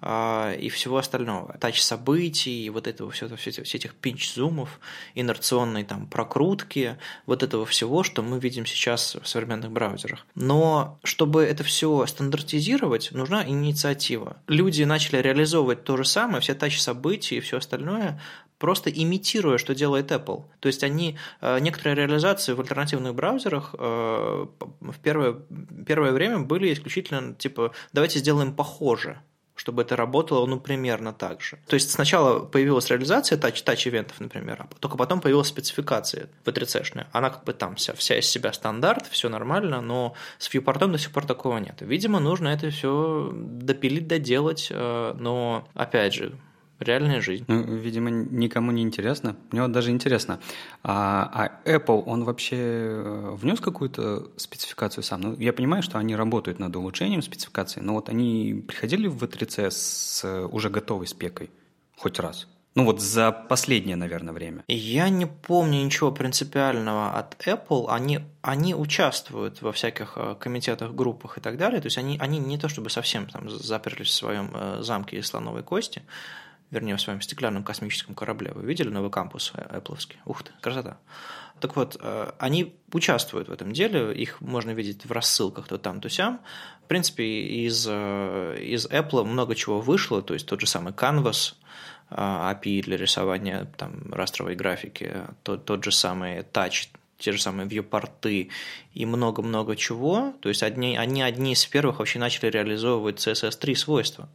[0.03, 1.57] и всего остального.
[1.57, 4.79] Тач-событий, вот этого все, все, все этих пинч-зумов,
[5.15, 10.27] инерционной там прокрутки, вот этого всего, что мы видим сейчас в современных браузерах.
[10.35, 14.37] Но чтобы это все стандартизировать, нужна инициатива.
[14.47, 18.21] Люди начали реализовывать то же самое, все тач-события и все остальное
[18.57, 20.45] просто имитируя, что делает Apple.
[20.59, 24.45] То есть они э, некоторые реализации в альтернативных браузерах э,
[24.79, 25.37] в первое,
[25.85, 29.21] первое время были исключительно типа давайте сделаем похоже
[29.55, 31.57] чтобы это работало, ну, примерно так же.
[31.67, 36.65] То есть сначала появилась реализация тач, тач-ивентов, например, а только потом появилась спецификация в 3
[37.13, 40.97] Она как бы там вся, вся из себя стандарт, все нормально, но с вьюпортом до
[40.97, 41.77] сих пор такого нет.
[41.79, 46.33] Видимо, нужно это все допилить, доделать, э, но, опять же,
[46.79, 47.45] реальная жизнь.
[47.47, 49.35] Ну, видимо, никому не интересно.
[49.51, 50.39] Мне вот даже интересно.
[50.83, 55.21] А, а Apple, он вообще э, внес какую-то спецификацию сам?
[55.21, 59.71] Ну, я понимаю, что они работают над улучшением спецификации, но вот они приходили в V3C
[59.71, 61.49] с э, уже готовой спекой
[61.97, 62.47] хоть раз?
[62.75, 64.65] Ну вот за последнее, наверное, время.
[64.67, 67.85] Я не помню ничего принципиального от Apple.
[67.87, 71.79] Они, они участвуют во всяких э, комитетах, группах и так далее.
[71.79, 75.63] То есть они, они не то чтобы совсем там заперлись в своем замке из слоновой
[75.63, 76.01] кости,
[76.71, 78.51] вернее, в своем стеклянном космическом корабле.
[78.53, 79.97] Вы видели новый кампус Apple?
[80.25, 80.97] Ух ты, красота.
[81.59, 86.01] Так вот, э, они участвуют в этом деле, их можно видеть в рассылках то там,
[86.01, 86.41] то сям.
[86.83, 91.53] В принципе, из, э, из Apple много чего вышло, то есть тот же самый Canvas,
[92.09, 97.67] э, API для рисования там, растровой графики, тот, тот же самый Touch, те же самые
[97.67, 98.49] вьюпорты
[98.93, 100.33] и много-много чего.
[100.41, 104.29] То есть одни, они одни из первых вообще начали реализовывать CSS3 свойства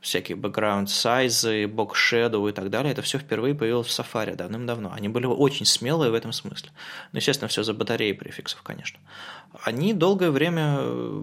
[0.00, 4.92] всякие background сайзы, box shadow и так далее, это все впервые появилось в Safari давным-давно.
[4.92, 6.70] Они были очень смелые в этом смысле.
[7.12, 8.98] Ну, естественно, все за батареей префиксов, конечно.
[9.64, 11.22] Они долгое время э,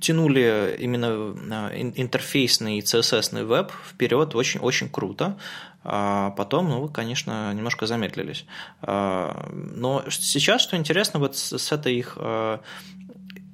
[0.00, 5.36] тянули именно э, интерфейсный CSS веб вперед очень-очень круто.
[5.84, 8.44] А потом, ну, конечно, немножко замедлились.
[8.82, 12.58] А, но сейчас, что интересно, вот с этой их э,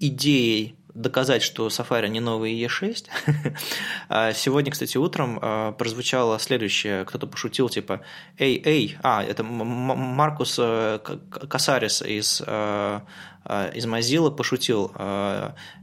[0.00, 3.06] идеей доказать, что Safari не новый E6.
[4.08, 8.00] А сегодня, кстати, утром а, прозвучало следующее, кто-то пошутил, типа,
[8.38, 10.98] эй, эй, а, это Маркус э,
[11.48, 13.00] Касарис из э,
[13.44, 14.92] э, из Mozilla пошутил,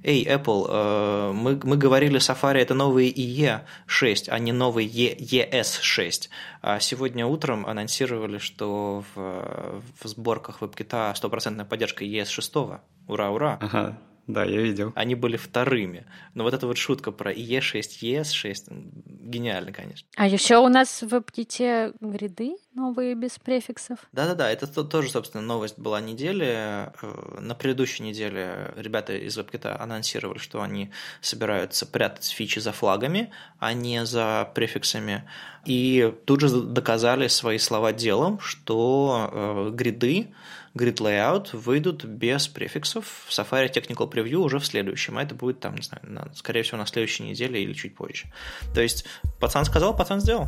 [0.03, 6.29] эй, Apple, мы, мы говорили, Safari это новый IE6, а не новый ES6.
[6.61, 12.79] А сегодня утром анонсировали, что в, в сборках WebKit стопроцентная поддержка ES6.
[13.07, 13.57] Ура, ура!
[13.61, 13.97] Ага.
[14.31, 14.93] Да, я видел.
[14.95, 16.05] Они были вторыми.
[16.33, 20.07] Но вот эта вот шутка про E6, ES6, гениально, конечно.
[20.15, 23.99] А еще у нас в WebKit гриды новые без префиксов.
[24.13, 26.45] Да-да-да, это тоже, собственно, новость была недели.
[26.45, 33.31] Э, на предыдущей неделе ребята из WebKit анонсировали, что они собираются прятать фичи за флагами,
[33.59, 35.23] а не за префиксами.
[35.65, 40.33] И тут же доказали свои слова делом, что э, гриды,
[40.73, 45.59] grid layout выйдут без префиксов в Safari Technical Preview уже в следующем, а это будет
[45.59, 48.31] там, не знаю, на, скорее всего, на следующей неделе или чуть позже.
[48.73, 49.05] То есть
[49.39, 50.47] пацан сказал, пацан сделал.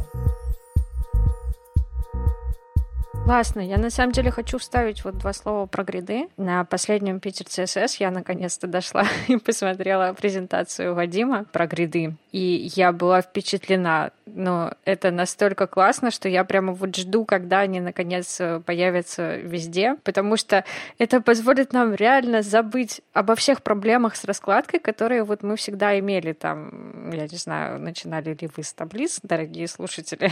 [3.25, 3.61] Классно.
[3.61, 6.27] Я на самом деле хочу вставить вот два слова про гриды.
[6.35, 12.15] На последнем Питер CSS я наконец-то дошла и посмотрела презентацию Вадима про гриды.
[12.33, 14.11] И я была впечатлена.
[14.25, 20.35] Но это настолько классно, что я прямо вот жду, когда они наконец появятся везде, потому
[20.35, 20.65] что
[20.97, 26.33] это позволит нам реально забыть обо всех проблемах с раскладкой, которые вот мы всегда имели
[26.33, 30.29] там, я не знаю, начинали ли вы с таблиц, дорогие слушатели,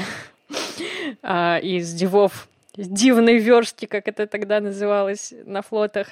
[1.21, 6.07] а, из дивов дивной верстки, как это тогда называлось на флотах,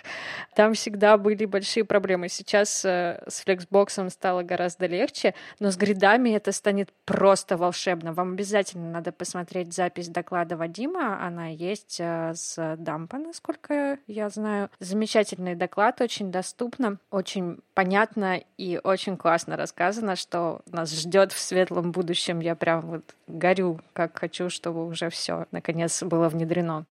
[0.55, 2.30] там всегда были большие проблемы.
[2.30, 8.14] Сейчас э, с флексбоксом стало гораздо легче, но с гридами это станет просто волшебно.
[8.14, 14.70] Вам обязательно надо посмотреть запись доклада Вадима, она есть э, с Дампа, насколько я знаю.
[14.80, 21.91] Замечательный доклад, очень доступно, очень понятно и очень классно рассказано, что нас ждет в светлом
[21.91, 22.39] будущем.
[22.39, 26.49] Я прям вот горю, как хочу, чтобы уже все наконец было внедрено.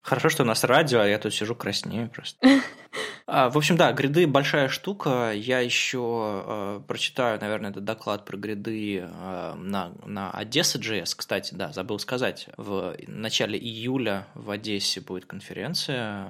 [0.02, 2.38] Хорошо, что у нас радио, а я тут сижу краснею просто.
[3.34, 5.32] А, в общем, да, гриды большая штука.
[5.34, 11.14] Я еще э, прочитаю, наверное, этот доклад про гриды э, на, на Одесса.js.
[11.16, 12.48] Кстати, да, забыл сказать.
[12.58, 16.28] В начале июля в Одессе будет конференция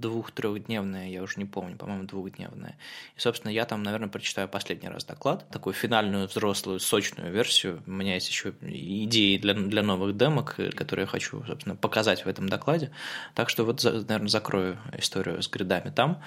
[0.00, 2.76] двух-трехдневная, я уже не помню, по-моему, двухдневная.
[3.16, 7.84] И, собственно, я там, наверное, прочитаю последний раз доклад, такую финальную, взрослую, сочную версию.
[7.86, 12.28] У меня есть еще идеи для, для новых демок, которые я хочу, собственно, показать в
[12.28, 12.90] этом докладе.
[13.36, 16.22] Так что вот, наверное, закрою историю с гридами там.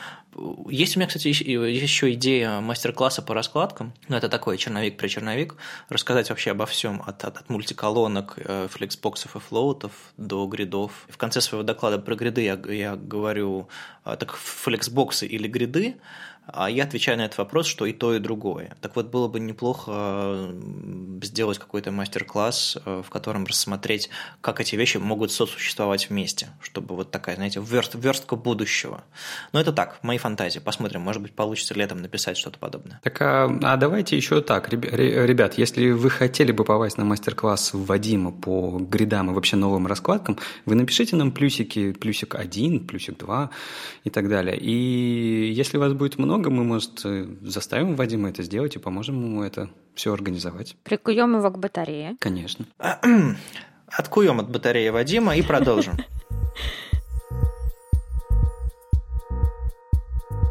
[0.70, 3.94] Есть у меня, кстати, еще идея мастер-класса по раскладкам.
[4.08, 5.56] Ну, это такой черновик при черновик.
[5.90, 11.06] Рассказать вообще обо всем от, от, от мультиколонок, э, флексбоксов и флоутов до гридов.
[11.10, 13.68] В конце своего доклада про гриды я, я говорю,
[14.06, 15.96] э, так флексбоксы или гриды,
[16.46, 18.76] а я отвечаю на этот вопрос, что и то, и другое.
[18.82, 20.52] Так вот, было бы неплохо
[21.22, 24.10] сделать какой-то мастер-класс, э, в котором рассмотреть,
[24.42, 29.04] как эти вещи могут сосуществовать вместе, чтобы вот такая, знаете, верст, верстка будущего.
[29.54, 30.60] Но это так, мои фантазии.
[30.60, 33.00] Посмотрим, может быть, получится летом написать что-то подобное.
[33.04, 38.32] Так, а, а давайте еще так, ребят, если вы хотели бы попасть на мастер-класс Вадима
[38.32, 43.50] по гридам и вообще новым раскладкам, вы напишите нам плюсики, плюсик один, плюсик два
[44.04, 44.58] и так далее.
[44.58, 49.24] И если вас будет много много, мы, может, э, заставим Вадима это сделать и поможем
[49.24, 50.76] ему это все организовать.
[50.84, 52.16] Прикуем его к батарее.
[52.20, 52.66] Конечно.
[53.88, 55.96] Откуем от батареи Вадима и продолжим.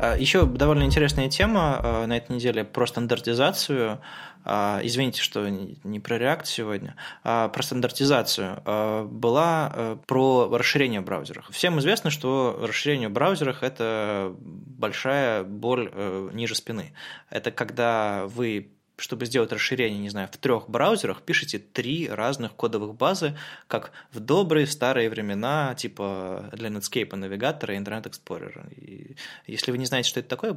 [0.05, 4.01] А, Еще довольно интересная тема а, на этой неделе про стандартизацию.
[4.45, 8.63] А, извините, что не про React сегодня, а про стандартизацию.
[9.09, 11.51] Была про расширение в браузерах.
[11.51, 16.93] Всем известно, что расширение в браузерах– это большая боль э, ниже спины.
[17.31, 18.73] Это когда вы
[19.03, 23.37] чтобы сделать расширение, не знаю, в трех браузерах, пишите три разных кодовых базы,
[23.67, 28.73] как в добрые старые времена, типа для Netscape навигатора и Internet Explorer.
[28.75, 29.17] И
[29.49, 30.57] если вы не знаете, что это такое,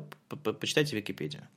[0.59, 1.47] почитайте Википедию.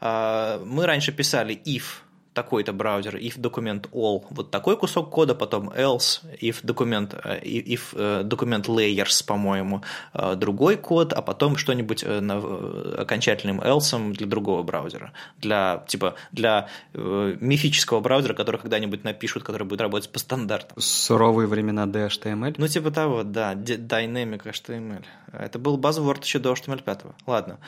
[0.00, 2.00] А, мы раньше писали if
[2.42, 7.80] такой-то браузер, if документ all, вот такой кусок кода, потом else, if документ, э, if
[7.94, 9.82] э, документ layers, по-моему,
[10.14, 15.12] э, другой код, а потом что-нибудь окончательным else для другого браузера.
[15.38, 20.80] Для, типа, для мифического браузера, который когда-нибудь напишут, который будет работать по стандартам.
[20.80, 22.54] Суровые времена DHTML?
[22.58, 25.04] Ну, типа того, да, Dynamic HTML.
[25.32, 27.14] Это был buzzword еще до HTML5.
[27.26, 27.58] Ладно,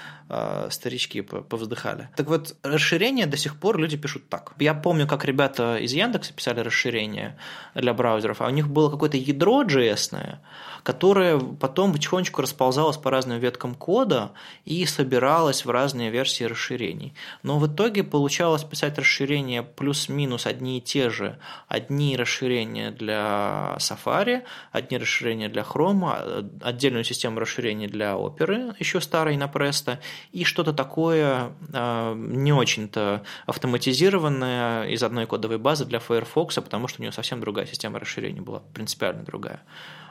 [0.70, 2.08] старички повздыхали.
[2.16, 4.52] Так вот, расширение до сих пор люди пишут так.
[4.61, 7.36] Я помню, как ребята из Яндекса писали расширение
[7.74, 10.36] для браузеров, а у них было какое-то ядро JS,
[10.83, 14.33] которое потом потихонечку расползалось по разным веткам кода
[14.64, 17.14] и собиралось в разные версии расширений.
[17.43, 21.39] Но в итоге получалось писать расширения плюс-минус одни и те же.
[21.68, 29.37] Одни расширения для Safari, одни расширения для Chrome, отдельную систему расширений для Opera, еще старой
[29.37, 29.99] на Presto,
[30.33, 37.01] и что-то такое э, не очень-то автоматизированное из одной кодовой базы для Firefox, потому что
[37.01, 39.62] у нее совсем другая система расширений была, принципиально другая.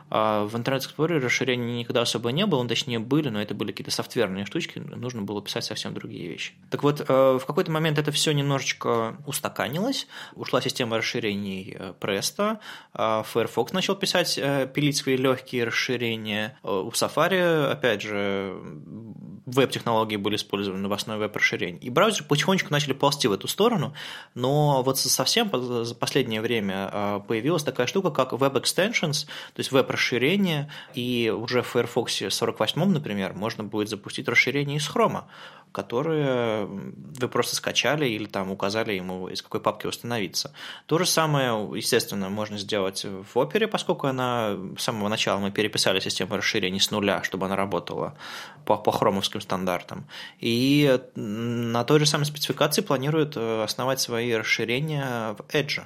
[0.09, 3.91] А в Internet Explorer расширений никогда особо не было, точнее были, но это были какие-то
[3.91, 6.53] софтверные штучки, нужно было писать совсем другие вещи.
[6.69, 12.57] Так вот, э, в какой-то момент это все немножечко устаканилось, ушла система расширений э, Presto,
[12.93, 18.57] а Firefox начал писать, э, пилить свои легкие расширения, у Safari, опять же,
[19.45, 21.79] веб-технологии были использованы в основе веб-расширений.
[21.79, 23.93] И браузеры потихонечку начали ползти в эту сторону,
[24.35, 25.49] но вот совсем
[25.83, 29.98] за последнее время появилась такая штука, как Web Extensions, то есть веб-расширение,
[30.93, 35.23] и уже в Firefox 48, например, можно будет запустить расширение из Chrome,
[35.71, 40.51] которые вы просто скачали или там указали ему, из какой папки установиться.
[40.87, 45.99] То же самое, естественно, можно сделать в Opera, поскольку она с самого начала мы переписали
[45.99, 48.15] систему расширений с нуля, чтобы она работала
[48.65, 50.05] по, по хромовским стандартам.
[50.39, 55.83] И на той же самой спецификации планируют э, основать свои расширения в Edge.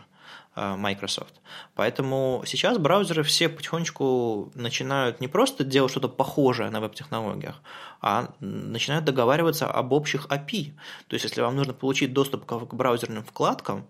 [0.56, 1.34] Э, Microsoft.
[1.74, 7.60] Поэтому сейчас браузеры все потихонечку начинают не просто делать что-то похожее на веб-технологиях,
[8.02, 10.74] а начинают договариваться об общих API.
[11.08, 13.88] То есть, если вам нужно получить доступ к браузерным вкладкам,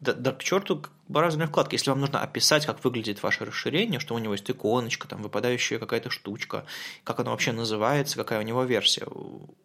[0.00, 1.74] да, да к черту браузерной вкладки.
[1.74, 5.78] Если вам нужно описать, как выглядит ваше расширение, что у него есть иконочка, там выпадающая
[5.78, 6.64] какая-то штучка,
[7.04, 9.06] как оно вообще называется, какая у него версия.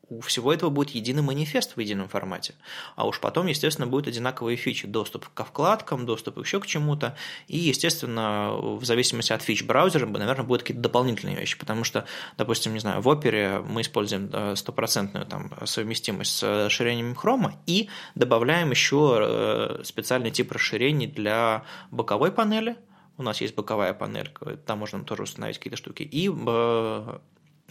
[0.07, 2.53] У всего этого будет единый манифест в едином формате.
[2.95, 4.87] А уж потом, естественно, будут одинаковые фичи.
[4.87, 7.15] Доступ ко вкладкам, доступ еще к чему-то.
[7.47, 11.57] И, естественно, в зависимости от фич браузера, наверное, будут какие-то дополнительные вещи.
[11.57, 12.05] Потому что,
[12.37, 17.89] допустим, не знаю, в Opera мы используем э, стопроцентную там совместимость с расширением Chrome и
[18.13, 22.77] добавляем еще э, специальный тип расширений для для боковой панели.
[23.17, 24.31] У нас есть боковая панель,
[24.65, 26.03] там можно тоже установить какие-то штуки.
[26.03, 27.17] И э,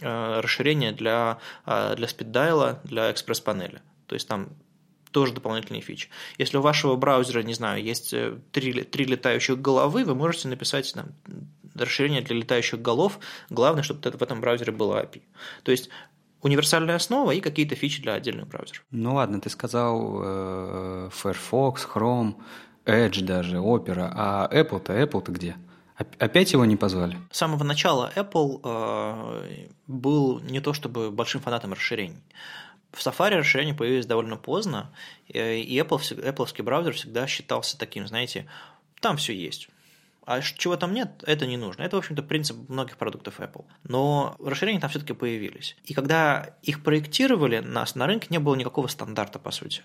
[0.01, 3.81] э, расширение для, э, для спиддайла, для экспресс-панели.
[4.07, 4.49] То есть там
[5.11, 6.09] тоже дополнительные фичи.
[6.39, 8.13] Если у вашего браузера, не знаю, есть
[8.51, 11.09] три, три летающих головы, вы можете написать там,
[11.75, 13.19] расширение для летающих голов.
[13.49, 15.21] Главное, чтобы в этом браузере было API.
[15.63, 15.89] То есть
[16.45, 18.85] универсальная основа и какие-то фичи для отдельных браузеров.
[18.91, 22.35] Ну ладно, ты сказал э, Firefox, Chrome.
[22.85, 24.11] Edge даже, Opera.
[24.13, 25.55] А Apple-то, Apple-то где?
[25.95, 27.17] Опять его не позвали?
[27.31, 32.21] С самого начала Apple э, был не то чтобы большим фанатом расширений.
[32.91, 34.91] В Safari расширения появились довольно поздно,
[35.33, 38.45] э, и Apple, Apple браузер всегда считался таким, знаете,
[38.99, 39.69] там все есть
[40.25, 41.83] а чего там нет, это не нужно.
[41.83, 43.65] Это, в общем-то, принцип многих продуктов Apple.
[43.83, 45.75] Но расширения там все-таки появились.
[45.85, 49.83] И когда их проектировали, нас на рынке не было никакого стандарта, по сути.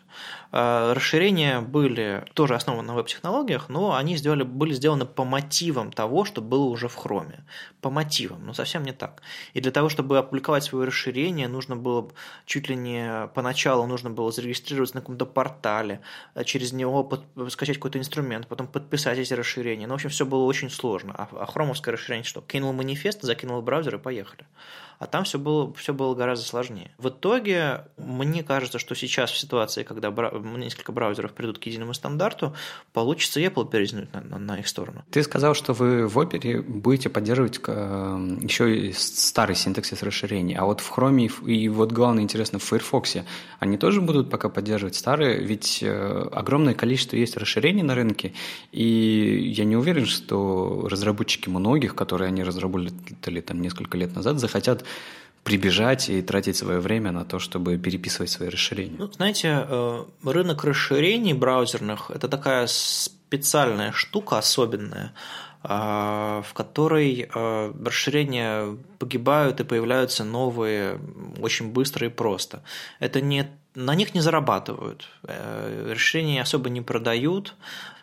[0.51, 6.24] А, расширения были тоже основаны на веб-технологиях, но они сделали, были сделаны по мотивам того,
[6.24, 7.41] что было уже в Chrome.
[7.82, 9.20] По мотивам, но совсем не так.
[9.53, 12.11] И для того, чтобы опубликовать свое расширение, нужно было
[12.47, 16.01] чуть ли не поначалу нужно было зарегистрироваться на каком-то портале,
[16.34, 19.86] а через него под, скачать какой-то инструмент, потом подписать эти расширения.
[19.86, 21.14] Ну, в общем, все было очень сложно.
[21.16, 22.41] А, а хромовское расширение что?
[22.41, 24.47] Кинул манифест, закинул в браузер и поехали
[25.01, 26.90] а там все было, все было гораздо сложнее.
[26.98, 30.30] В итоге, мне кажется, что сейчас в ситуации, когда бра...
[30.30, 32.55] несколько браузеров придут к единому стандарту,
[32.92, 35.03] получится Apple перезнуть на, на, на их сторону.
[35.11, 40.66] Ты сказал, что вы в Opera будете поддерживать э, еще и старый синтаксис расширений, а
[40.66, 43.16] вот в Chrome и вот главное интересно в Firefox,
[43.59, 48.34] они тоже будут пока поддерживать старые, ведь э, огромное количество есть расширений на рынке,
[48.70, 54.84] и я не уверен, что разработчики многих, которые они разработали там несколько лет назад, захотят
[55.45, 58.97] прибежать и тратить свое время на то, чтобы переписывать свои расширения?
[58.99, 65.12] Ну, знаете, э, рынок расширений браузерных– это такая специальная штука особенная,
[65.64, 71.01] э, в которой э, расширения погибают и появляются новые
[71.41, 72.62] очень быстро и просто.
[72.99, 77.55] Это не на них не зарабатывают, расширения особо не продают,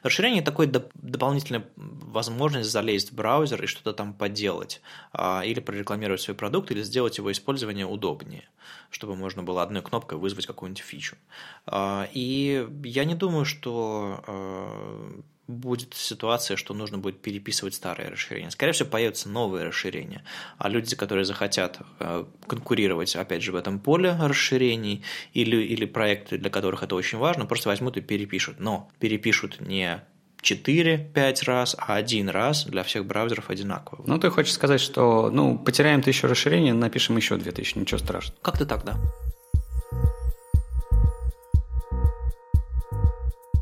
[0.08, 4.82] Расширение– такой доп- дополнительная возможность залезть в браузер и что-то там поделать,
[5.12, 8.48] а, или прорекламировать свой продукт, или сделать его использование удобнее,
[8.90, 11.18] чтобы можно было одной кнопкой вызвать какую-нибудь фичу.
[11.66, 18.52] А, и я не думаю, что а, будет ситуация, что нужно будет переписывать старые расширения.
[18.52, 20.24] Скорее всего, появятся новые расширения.
[20.58, 26.38] А люди, которые захотят э, конкурировать, опять же, в этом поле расширений, или, или проекты,
[26.38, 28.60] для которых это очень важно, просто возьмут и перепишут.
[28.60, 30.04] Но перепишут не
[30.44, 34.04] 4-5 раз, а один раз для всех браузеров одинаково.
[34.06, 38.40] Ну, ты хочешь сказать, что ну, потеряем тысячу расширений, напишем еще 2000, ничего страшного.
[38.42, 38.98] Как-то так, да.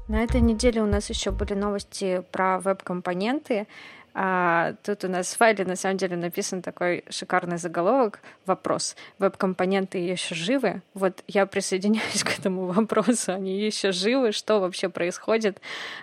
[0.07, 3.67] На этой неделе у нас еще были новости про веб-компоненты.
[4.13, 8.19] А, тут у нас в файле на самом деле написан такой шикарный заголовок.
[8.45, 8.95] Вопрос.
[9.17, 10.83] Веб-компоненты еще живы?
[10.93, 13.33] Вот я присоединяюсь к этому вопросу.
[13.33, 14.31] Они еще живы?
[14.31, 15.59] Что вообще происходит?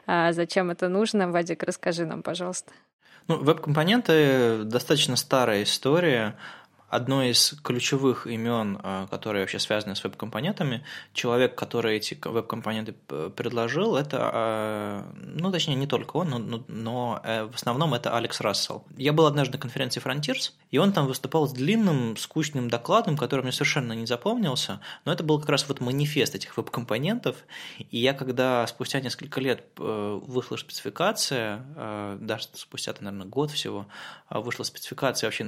[0.07, 1.31] А, зачем это нужно?
[1.31, 2.73] Вадик, расскажи нам, пожалуйста.
[3.29, 6.35] Ну, веб-компоненты достаточно старая история
[6.93, 10.85] одно из ключевых имен, а, которые вообще связаны с веб-компонентами,
[11.15, 12.93] человек, который эти веб-компоненты
[13.35, 18.39] предложил, это, а, ну, точнее, не только он, но, но э, в основном это Алекс
[18.43, 18.85] Рассел.
[18.99, 23.41] Я был однажды на конференции Frontiers, и он там выступал с длинным, скучным докладом, который
[23.41, 27.37] мне совершенно не запомнился, но это был как раз вот манифест этих веб-компонентов,
[27.79, 33.87] и я когда спустя несколько лет э, вышла спецификация, э, даже спустя, наверное, год всего,
[34.29, 35.47] вышла спецификация, вообще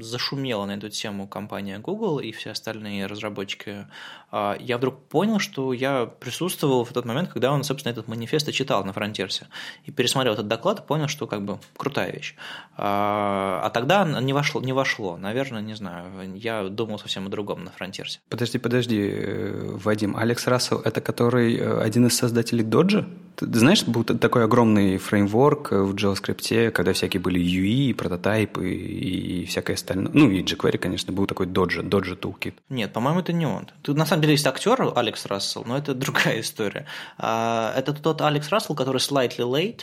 [0.00, 3.86] зашумела на эту тему компания Google и все остальные разработчики,
[4.30, 8.50] а, я вдруг понял, что я присутствовал в тот момент, когда он, собственно, этот манифест
[8.52, 9.46] читал на Фронтирсе.
[9.84, 12.34] И пересмотрел этот доклад и понял, что как бы крутая вещь.
[12.76, 15.16] А, а тогда не вошло, не вошло.
[15.16, 16.34] Наверное, не знаю.
[16.34, 18.20] Я думал совсем о другом на Фронтирсе.
[18.28, 20.16] Подожди, подожди, э, Вадим.
[20.16, 23.06] Алекс Рассел– это который э, один из создателей Доджа?
[23.36, 29.74] Ты знаешь, был такой огромный фреймворк в JavaScript, когда всякие были UI, прототайпы и всякое
[29.74, 30.12] остальное.
[30.12, 32.54] Ну, и jQuery, конечно, был такой Dojo, Dojo Toolkit.
[32.68, 33.68] Нет, по-моему, это не он.
[33.82, 36.86] Тут на самом деле есть актер Алекс Рассел, но это другая история.
[37.18, 39.82] А, это тот Алекс Рассел, который slightly late,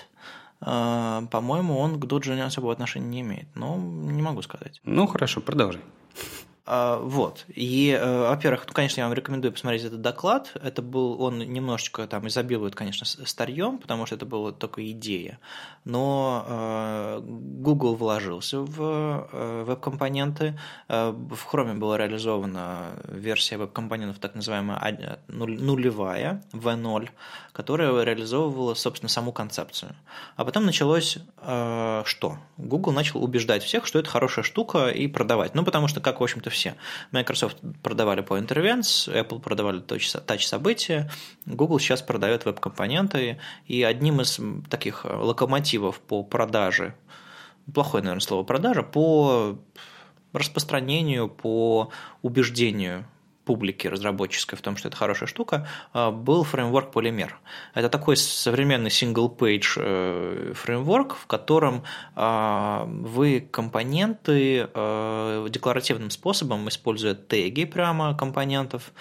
[0.61, 3.47] а, по-моему, он к Доджу особого отношения не имеет.
[3.55, 4.79] Но не могу сказать.
[4.83, 5.81] Ну, хорошо, продолжай.
[6.71, 7.45] А, вот.
[7.47, 10.51] И, э, во-первых, ну, конечно, я вам рекомендую посмотреть этот доклад.
[10.61, 15.39] Это был, он немножечко там изобилует, конечно, старьем, потому что это была только идея.
[15.83, 20.59] Но э, Google вложился в э, веб-компоненты.
[20.87, 27.09] В Chrome была реализована версия веб-компонентов, так называемая нулевая, V0,
[27.51, 29.95] которая реализовывала, собственно, саму концепцию.
[30.35, 31.17] А потом началось
[32.05, 32.37] что?
[32.57, 35.55] Google начал убеждать всех, что это хорошая штука и продавать.
[35.55, 36.75] Ну, потому что, как, в общем-то, все.
[37.11, 41.09] Microsoft продавали по Intervents, Apple продавали Touch события,
[41.45, 44.39] Google сейчас продает веб-компоненты, и одним из
[44.69, 46.95] таких локомотивов по продаже,
[47.73, 49.57] плохое, наверное, слово продажа, по
[50.33, 51.91] распространению, по
[52.21, 53.05] убеждению
[53.49, 57.31] публики разработческой в том, что это хорошая штука, а, был фреймворк Polymer.
[57.73, 61.81] Это такой современный single-page э, фреймворк, в котором
[62.15, 68.91] а, вы компоненты э, декларативным способом, используя теги прямо компонентов,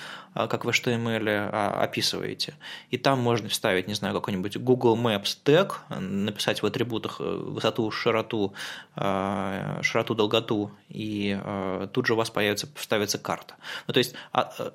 [0.46, 2.54] как в HTML описываете.
[2.90, 7.90] И там можно вставить, не знаю, какой-нибудь Google Maps тег, написать в атрибутах э, высоту,
[7.90, 8.54] широту,
[8.94, 11.38] широту, долготу, и
[11.92, 13.54] тут же у вас появится, вставится карта.
[13.86, 14.70] Ну, то есть а, э,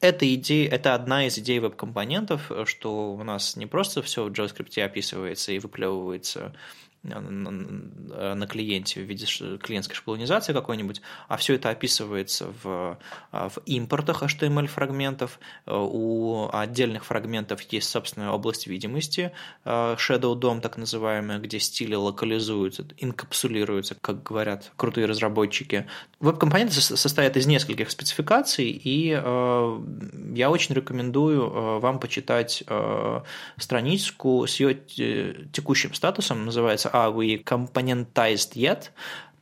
[0.00, 4.82] эта идея, это одна из идей веб-компонентов, что у нас не просто все в JavaScript
[4.82, 6.54] описывается и выплевывается
[7.02, 9.26] на клиенте в виде
[9.58, 12.98] клиентской шаблонизации какой-нибудь, а все это описывается в,
[13.32, 15.38] в импортах HTML-фрагментов.
[15.66, 19.32] Э, у отдельных фрагментов есть собственная область видимости,
[19.64, 25.86] э, Shadow DOM так называемая, где стили локализуются, инкапсулируются, как говорят крутые разработчики.
[26.20, 29.80] Веб-компоненты состоят из нескольких спецификаций, и э,
[30.34, 32.62] я очень рекомендую вам почитать
[33.56, 38.90] страничку с ее текущим статусом, называется are we componentized yet?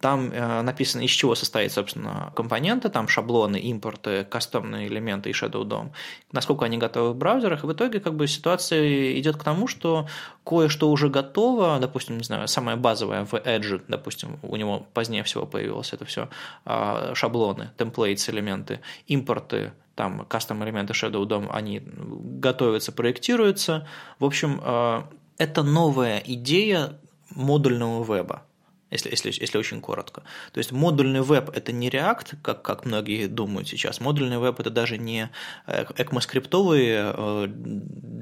[0.01, 5.65] Там э, написано, из чего состоит, собственно, компоненты, там шаблоны, импорты, кастомные элементы и Shadow
[5.65, 5.91] DOM,
[6.31, 7.65] насколько они готовы в браузерах.
[7.65, 10.07] И в итоге как бы ситуация идет к тому, что
[10.45, 15.47] кое-что уже готово, допустим, не знаю, самое базовое в Edge, допустим, у него позднее всего
[15.47, 16.29] появилось это все,
[16.65, 23.89] э, шаблоны, темплейтс, элементы, импорты, там кастом элементы Shadow DOM, они готовятся, проектируются.
[24.21, 25.03] В общем, э,
[25.39, 28.43] это новая идея модульного веба,
[28.91, 30.23] если, если, если очень коротко.
[30.53, 34.01] То есть модульный веб– это не React, как, как многие думают сейчас.
[34.01, 35.31] Модульный веб– это даже не
[35.67, 37.13] экмоскриптовые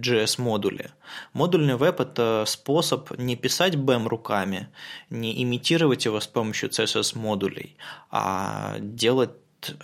[0.00, 0.90] JS-модули.
[1.32, 4.68] Модульный веб– это способ не писать BEM руками,
[5.10, 7.76] не имитировать его с помощью CSS-модулей,
[8.10, 9.30] а делать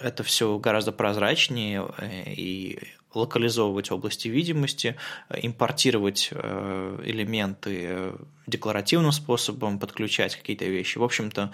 [0.00, 2.78] это все гораздо прозрачнее э, и
[3.14, 4.96] локализовывать области видимости,
[5.30, 10.98] импортировать э, элементы э, декларативным способом, подключать какие-то вещи.
[10.98, 11.52] В общем-то,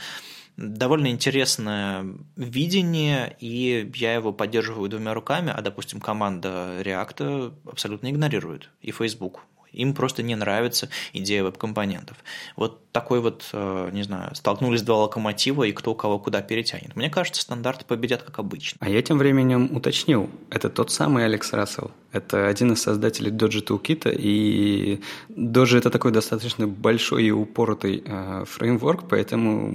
[0.56, 2.06] довольно интересное
[2.36, 9.40] видение, и я его поддерживаю двумя руками, а, допустим, команда React абсолютно игнорирует, и Facebook
[9.72, 12.16] им просто не нравится идея веб-компонентов.
[12.56, 16.96] Вот такой вот, э, не знаю, столкнулись два локомотива, и кто кого куда перетянет.
[16.96, 18.78] Мне кажется, стандарты победят как обычно.
[18.80, 21.90] А я тем временем уточнил, это тот самый Алекс Рассел.
[22.10, 28.44] Это один из создателей Dojo Toolkit, и Dojo— это такой достаточно большой и упоротый э,
[28.46, 29.70] фреймворк, поэтому,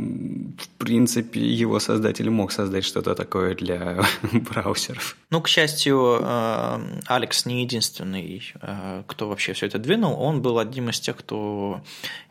[0.58, 5.16] в принципе, его создатель мог создать что-то такое для браузеров.
[5.30, 10.20] Ну, к счастью, э, Алекс не единственный, э, кто вообще все это двинул.
[10.20, 11.82] Он был одним из тех, кто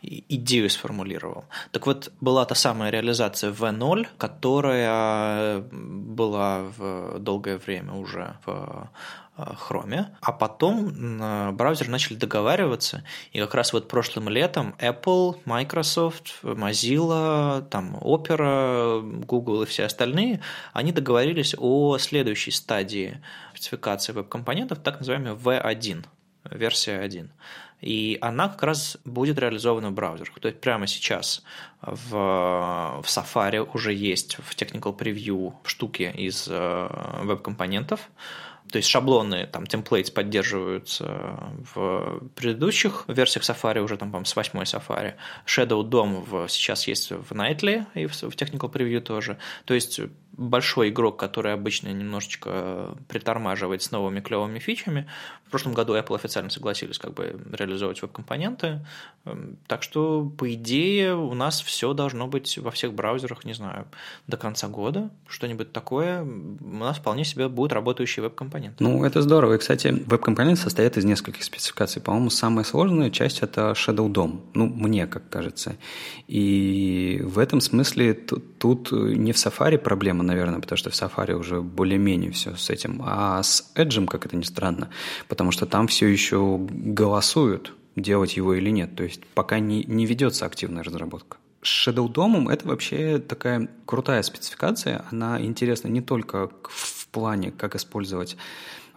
[0.03, 1.45] идею сформулировал.
[1.71, 8.91] Так вот, была та самая реализация V0, которая была в долгое время уже в
[9.37, 13.03] Chrome, а потом браузеры начали договариваться,
[13.33, 20.41] и как раз вот прошлым летом Apple, Microsoft, Mozilla, там Opera, Google и все остальные,
[20.75, 23.23] они договорились о следующей стадии
[23.55, 26.05] спецификации веб-компонентов, так называемой V1,
[26.51, 27.31] версия 1.
[27.81, 30.39] И она как раз будет реализована в браузерах.
[30.41, 31.43] То есть прямо сейчас
[31.81, 36.89] в, в Safari уже есть в Technical Preview штуки из э,
[37.25, 38.09] веб-компонентов,
[38.73, 41.39] то есть шаблоны, там, templates поддерживаются
[41.75, 45.15] в предыдущих версиях Safari, уже там, по с восьмой Safari.
[45.47, 49.37] Shadow DOM в, сейчас есть в Nightly и в, в Technical Preview тоже.
[49.67, 50.01] То есть
[50.33, 55.07] большой игрок, который обычно немножечко притормаживает с новыми клевыми фичами.
[55.47, 58.81] В прошлом году Apple официально согласились как бы реализовывать веб-компоненты.
[59.27, 63.87] Эм, так что, по идее, у нас все должно быть во всех браузерах, не знаю,
[64.27, 65.11] до конца года.
[65.29, 66.23] Что-нибудь такое.
[66.23, 68.81] У нас вполне себе будет работающий веб-компонент.
[68.81, 69.55] Ну, это здорово.
[69.55, 72.01] И, кстати, веб-компонент состоит из нескольких спецификаций.
[72.01, 74.41] По-моему, самая сложная часть– это Shadow DOM.
[74.55, 75.77] Ну, мне, как кажется.
[76.29, 81.35] И в этом смысле тут не в Safari проблема, проблема, наверное, потому что в Safari
[81.35, 83.03] уже более-менее все с этим.
[83.05, 84.89] А с Edge, как это ни странно,
[85.29, 88.97] потому что там все еще голосуют, делать его или нет.
[88.97, 91.37] То есть пока не, не ведется активная разработка.
[91.63, 95.05] Shadow DOM это вообще такая крутая спецификация.
[95.13, 98.37] Она интересна не только в плане, как использовать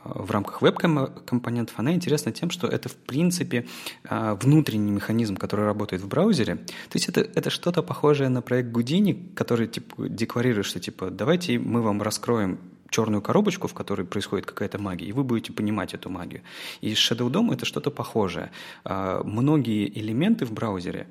[0.05, 3.65] в рамках веб-компонентов, она интересна тем, что это, в принципе,
[4.07, 6.55] а, внутренний механизм, который работает в браузере.
[6.55, 11.57] То есть это, это что-то похожее на проект Гудини, который типа, декларирует, что типа давайте
[11.57, 12.59] мы вам раскроем
[12.95, 16.41] черную коробочку, в которой происходит какая-то магия, и вы будете понимать эту магию.
[16.79, 18.51] И Shadow DOM это что-то похожее.
[18.85, 21.07] А, многие элементы в браузере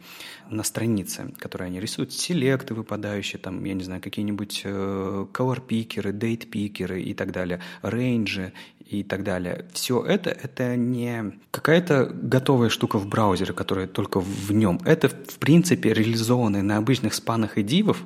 [0.48, 7.02] на странице, которые они рисуют, селекты выпадающие, там, я не знаю, какие-нибудь э, color-пикеры, date-пикеры
[7.02, 8.52] и так далее, рейнджи
[8.88, 9.66] и так далее.
[9.74, 14.80] Все это– это не какая-то готовая штука в браузере, которая только в нем.
[14.86, 18.02] Это, в принципе, реализованная на обычных спанах и дивов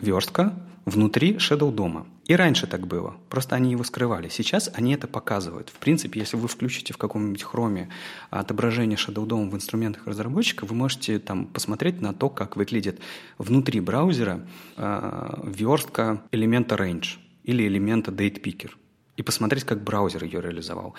[0.00, 0.54] верстка
[0.84, 2.06] внутри Shadow дома.
[2.30, 4.28] И раньше так было, просто они его скрывали.
[4.28, 5.68] Сейчас они это показывают.
[5.68, 7.88] В принципе, если вы включите в каком-нибудь хроме
[8.30, 13.00] отображение Shadow DOM в инструментах разработчика, вы можете там посмотреть на то, как выглядит
[13.36, 18.70] внутри браузера э, верстка элемента range или элемента datepicker
[19.16, 20.94] и посмотреть, как браузер ее реализовал.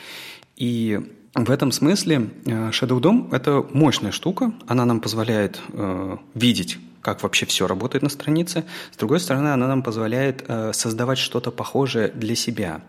[0.58, 1.00] И
[1.34, 7.24] в этом смысле э, Shadow DOM– это мощная штука, она нам позволяет э, видеть как
[7.24, 8.64] вообще все работает на странице.
[8.92, 12.82] С другой стороны, она нам позволяет э, создавать что-то похожее для себя.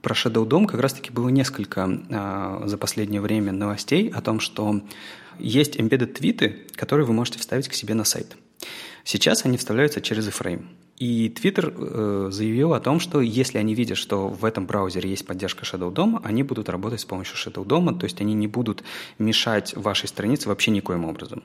[0.00, 4.82] Про Shadow DOM как раз-таки было несколько э, за последнее время новостей о том, что
[5.38, 8.36] есть embedded твиты, которые вы можете вставить к себе на сайт.
[9.04, 10.64] Сейчас они вставляются через iframe.
[10.98, 15.26] И Twitter э, заявил о том, что если они видят, что в этом браузере есть
[15.26, 18.84] поддержка Shadow DOM, они будут работать с помощью Shadow DOM, то есть они не будут
[19.18, 21.42] мешать вашей странице вообще никоим образом.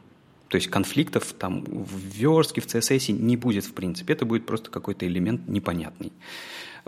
[0.50, 4.14] То есть конфликтов там в верстке, в CSS не будет в принципе.
[4.14, 6.14] Это будет просто какой-то элемент непонятный.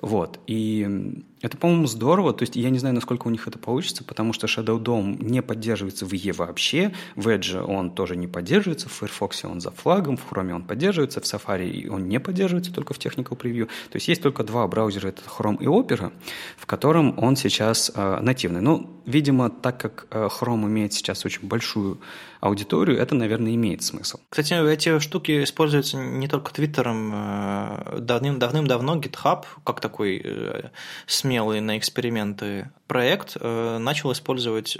[0.02, 0.40] Вот.
[0.48, 2.34] И это, по-моему, здорово.
[2.34, 5.42] То есть я не знаю, насколько у них это получится, потому что Shadow DOM не
[5.42, 6.94] поддерживается в IE вообще.
[7.16, 8.90] В Edge он тоже не поддерживается.
[8.90, 12.94] В Firefox он за флагом, в Chrome он поддерживается, в Safari он не поддерживается, только
[12.94, 13.66] в Technical Preview.
[13.66, 16.12] То есть есть только два браузера, это Chrome и Opera,
[16.58, 18.62] в котором он сейчас э, нативный.
[18.62, 22.00] Ну, видимо, так как э, Chrome имеет сейчас очень большую
[22.42, 24.20] аудиторию, это, наверное, имеет смысл.
[24.30, 27.12] Кстати, эти штуки используются не только Твиттером.
[27.14, 30.70] Э, давным, давным-давно GitHub, как такой э,
[31.30, 34.76] смелый на эксперименты проект, э, начал использовать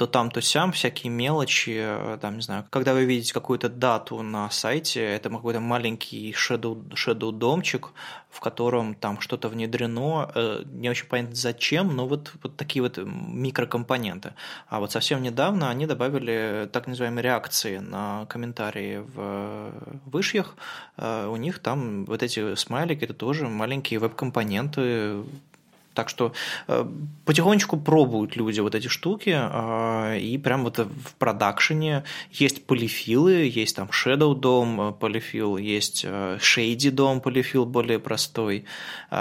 [0.00, 1.86] то там, то сям, всякие мелочи,
[2.22, 7.32] там, не знаю, когда вы видите какую-то дату на сайте, это какой-то маленький shadow, shadow
[7.32, 7.90] домчик,
[8.30, 12.96] в котором там что-то внедрено, э, не очень понятно зачем, но вот, вот такие вот
[12.96, 14.32] микрокомпоненты.
[14.68, 19.70] А вот совсем недавно они добавили так называемые реакции на комментарии в
[20.06, 20.56] вышьях,
[20.96, 25.24] э, у них там вот эти смайлики, это тоже маленькие веб-компоненты,
[25.94, 26.32] Так что
[26.68, 26.86] э,
[27.24, 33.76] потихонечку пробуют люди вот эти штуки, э, и прям вот в продакшене есть полифилы, есть
[33.76, 38.64] там Shadow DOM полифил, есть Shady DOM полифил более простой,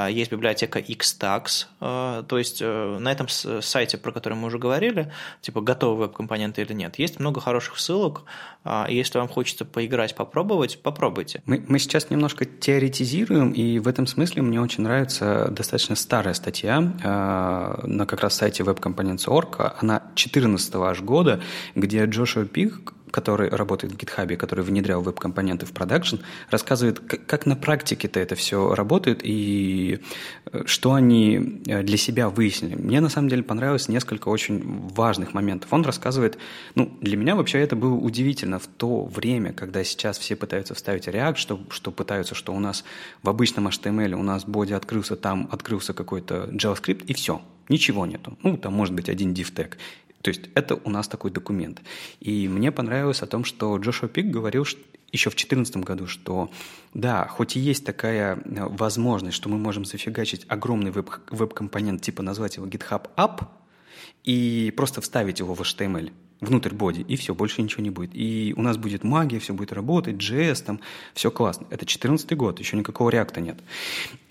[0.10, 5.12] есть библиотека Xtax, то есть на этом сайте, про который мы уже говорили,
[5.42, 8.24] типа готовые веб-компоненты или нет, есть много хороших ссылок,
[8.88, 11.42] если вам хочется поиграть, попробовать, попробуйте.
[11.46, 16.59] Мы, мы сейчас немножко теоретизируем, и в этом смысле мне очень нравится достаточно старая статья
[16.60, 21.40] статья э, на как раз сайте webcomponents.org, она 14 аж года,
[21.76, 26.18] где Джошуа Пик, который работает в GitHub, который внедрял веб-компоненты в продакшн,
[26.50, 30.00] рассказывает, как на практике-то это все работает и
[30.52, 32.76] э, что они э, для себя выяснили.
[32.76, 35.72] Мне на самом деле понравилось несколько очень важных моментов.
[35.72, 36.38] Он рассказывает,
[36.76, 41.08] ну, для меня вообще это было удивительно в то время, когда сейчас все пытаются вставить
[41.08, 42.84] React, что, что пытаются, что у нас
[43.24, 48.38] в обычном HTML у нас боди открылся, там открылся какой-то JavaScript, и все, ничего нету.
[48.44, 49.74] Ну, там может быть один div tag.
[50.22, 51.82] То есть это у нас такой документ.
[52.20, 54.80] И мне понравилось о том, что Джошуа Пик говорил что
[55.12, 56.52] еще в 2014 году, что
[56.94, 62.22] да, хоть и есть такая э, возможность, что мы можем зафигачить огромный веб- веб-компонент, типа
[62.22, 63.48] назвать его GitHub App,
[64.24, 66.12] и просто вставить его в HTML
[66.42, 68.12] внутрь боди, и все, больше ничего не будет.
[68.14, 70.80] И у нас будет магия, все будет работать, JS, там,
[71.14, 71.68] все классно.
[71.70, 73.60] Это 14 год, еще никакого реакта нет.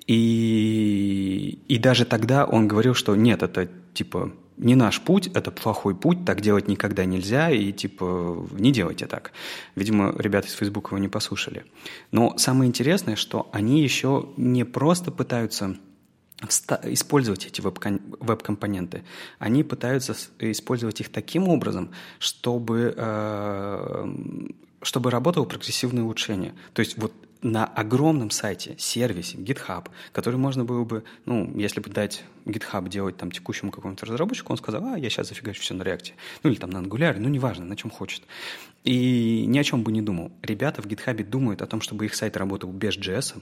[0.06, 5.94] И, и даже тогда он говорил, что нет, это типа не наш путь, это плохой
[5.94, 9.32] путь, так делать никогда нельзя, и типа не делайте так.
[9.76, 11.64] Видимо, ребята из Фейсбука его не послушали.
[12.10, 15.76] Но самое интересное, что они еще не просто пытаются
[16.84, 19.02] использовать эти веб-компоненты.
[19.38, 21.90] Они пытаются использовать их таким образом,
[22.20, 24.06] чтобы, э,
[24.82, 26.54] чтобы работало прогрессивное улучшение.
[26.74, 27.12] То есть вот
[27.42, 33.16] на огромном сайте, сервисе GitHub, который можно было бы, ну, если бы дать GitHub делать
[33.16, 36.12] там текущему какому-то разработчику, он сказал, а, я сейчас зафигачу все на React.
[36.42, 38.22] Ну, или там на Angular, ну, неважно, на чем хочет.
[38.84, 40.32] И ни о чем бы не думал.
[40.42, 43.40] Ребята в GitHub думают о том, чтобы их сайт работал без JS,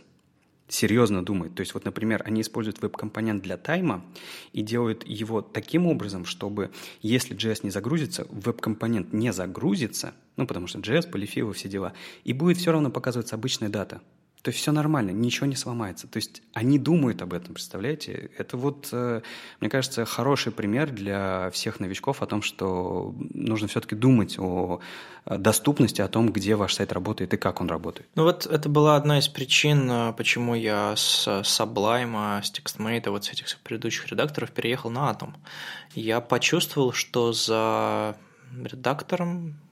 [0.69, 1.55] серьезно думают.
[1.55, 4.05] То есть, вот, например, они используют веб-компонент для тайма
[4.53, 6.71] и делают его таким образом, чтобы,
[7.03, 11.93] если JS не загрузится, веб-компонент не загрузится, ну, потому что JS, полифилы, все дела,
[12.25, 14.01] и будет все равно показываться обычная дата.
[14.47, 16.07] То все нормально, ничего не сломается.
[16.07, 18.31] То есть они думают об этом, представляете?
[18.39, 19.21] Это вот, э,
[19.61, 24.79] мне кажется, хороший пример для всех новичков о том, что нужно все-таки думать о
[25.25, 28.09] доступности, о том, где ваш сайт работает и как он работает.
[28.15, 33.25] Ну вот это была одна из причин, э, почему я с Sublime, с TextMate, вот
[33.25, 35.35] с этих предыдущих редакторов переехал на Atom.
[35.97, 38.17] Я почувствовал, что за
[38.63, 39.66] редактором Э,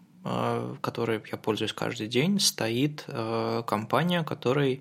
[0.81, 4.81] которой я пользуюсь каждый день, стоит э, компания, которой,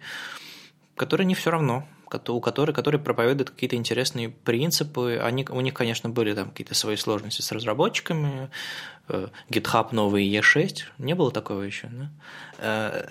[0.96, 1.86] которой не все равно,
[2.28, 5.20] у которой, которой проповедуют какие-то интересные принципы.
[5.22, 8.50] Они, у них, конечно, были там какие-то свои сложности с разработчиками.
[9.10, 13.06] Э, GitHub новый E6, не было такого еще, да?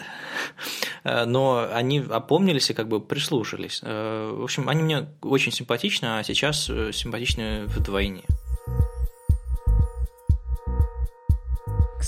[1.27, 3.83] но они опомнились и как бы прислушались.
[3.83, 8.23] В общем, они мне очень симпатичны, а сейчас симпатичны вдвойне.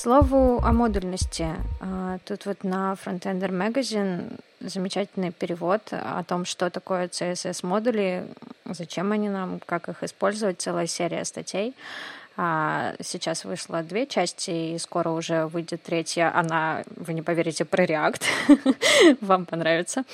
[0.04, 1.48] Слову о модульности.
[1.80, 8.26] А, тут вот на Frontender Magazine замечательный перевод о том, что такое CSS-модули,
[8.66, 11.74] зачем они нам, как их использовать, целая серия статей.
[12.36, 16.30] А, сейчас вышло две части, и скоро уже выйдет третья.
[16.38, 18.22] Она, вы не поверите, про React.
[19.22, 20.04] Вам понравится.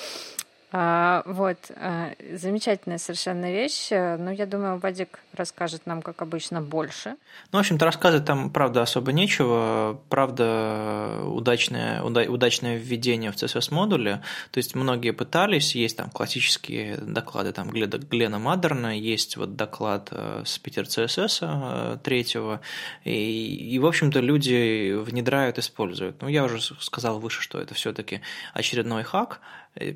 [0.72, 3.88] А, вот, а, замечательная совершенно вещь.
[3.90, 7.16] Ну, я думаю, Вадик расскажет нам, как обычно, больше.
[7.52, 10.00] Ну, в общем-то, рассказывать там, правда, особо нечего.
[10.08, 14.22] Правда, удачное, уда, удачное введение в CSS-модуле.
[14.50, 20.42] То есть, многие пытались, есть там классические доклады там Глена Мадерна, есть вот доклад э,
[20.44, 22.60] с Питер CSS э, третьего,
[23.04, 26.22] и, и, в общем-то, люди внедряют, используют.
[26.22, 28.20] Ну, я уже сказал выше, что это все таки
[28.54, 29.40] очередной хак,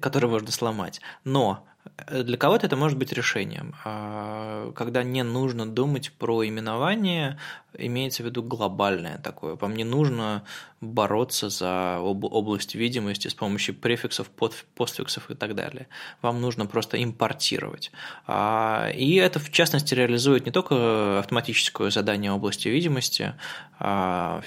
[0.00, 1.00] который можно сломать.
[1.24, 3.74] Но Э, для кого-то это может быть решением.
[3.84, 7.38] А, когда не нужно думать про именование,
[7.76, 9.54] имеется в виду глобальное такое.
[9.54, 10.44] Вам не нужно
[10.80, 15.86] бороться за область видимости с помощью префиксов, постфиксов и так далее.
[16.20, 17.92] Вам нужно просто импортировать.
[18.26, 23.34] А, и это, в частности, реализует не только автоматическое задание области видимости,
[23.78, 24.42] а,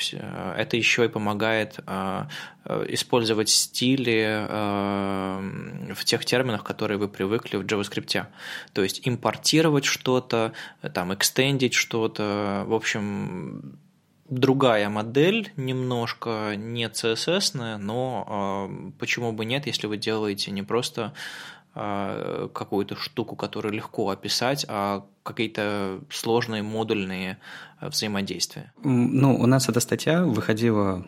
[0.58, 1.80] это еще и помогает
[2.90, 4.46] использовать стили
[5.94, 8.26] в тех терминах, которые вы привыкли привыкли в JavaScript.
[8.74, 10.54] То есть импортировать что-то,
[10.94, 13.80] там, экстендить что-то, в общем,
[14.30, 21.14] другая модель, немножко не CSS, но э, почему бы нет, если вы делаете не просто
[21.76, 27.38] э, какую-то штуку, которую легко описать, а какие-то сложные модульные
[27.80, 28.74] э, взаимодействия?
[28.84, 31.06] Ну, у нас эта статья выходила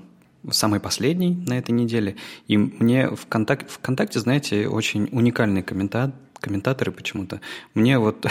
[0.50, 2.16] самый последний на этой неделе,
[2.48, 7.42] и мне в ВКонтакте, знаете, очень уникальный комментарий, комментаторы почему-то.
[7.74, 8.26] Мне вот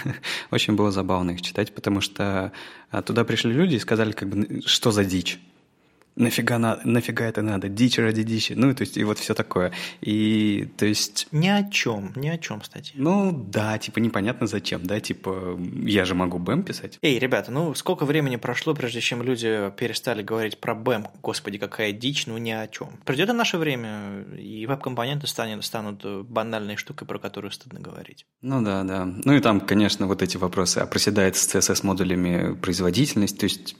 [0.50, 2.52] очень было забавно их читать, потому что
[2.90, 5.38] а, туда пришли люди и сказали, как бы, что за дичь
[6.16, 9.72] нафига, на, нафига это надо, дичь ради дичи, ну, то есть, и вот все такое.
[10.00, 11.28] И, то есть...
[11.32, 12.92] Ни о чем, ни о чем, кстати.
[12.94, 16.98] Ну, да, типа, непонятно зачем, да, типа, я же могу БЭМ писать.
[17.02, 21.92] Эй, ребята, ну, сколько времени прошло, прежде чем люди перестали говорить про БЭМ, господи, какая
[21.92, 22.90] дичь, ну, ни о чем.
[23.04, 28.26] Придет и наше время, и веб-компоненты станет, станут банальной штукой, про которую стыдно говорить.
[28.42, 29.04] Ну, да, да.
[29.24, 33.76] Ну, и там, конечно, вот эти вопросы, а проседает с CSS-модулями производительность, то есть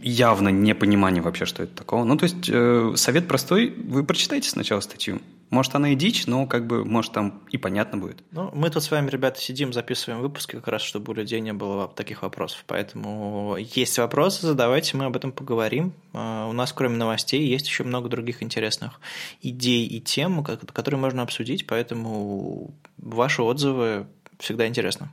[0.00, 2.04] явно непонимание вообще, что это такого.
[2.04, 5.20] Ну, то есть, э, совет простой, вы прочитайте сначала статью.
[5.50, 8.22] Может, она и дичь, но как бы, может, там и понятно будет.
[8.32, 11.52] Ну, мы тут с вами, ребята, сидим, записываем выпуски как раз, чтобы у людей не
[11.52, 12.64] было таких вопросов.
[12.66, 15.92] Поэтому есть вопросы, задавайте, мы об этом поговорим.
[16.12, 19.00] Uh, у нас, кроме новостей, есть еще много других интересных
[19.42, 24.06] идей и тем, которые можно обсудить, поэтому ваши отзывы
[24.38, 25.12] всегда интересно.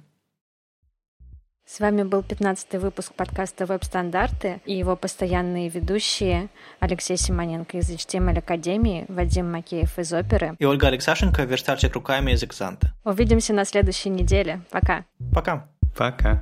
[1.72, 6.50] С вами был 15-й выпуск подкаста «Веб-стандарты» и его постоянные ведущие
[6.82, 12.44] Алексей Симоненко из HTML Академии, Вадим Макеев из Оперы и Ольга Алексашенко, верстальщик руками из
[12.44, 12.94] Экзанта.
[13.06, 14.64] Увидимся на следующей неделе.
[14.70, 15.06] Пока.
[15.34, 15.70] Пока.
[15.96, 16.42] Пока.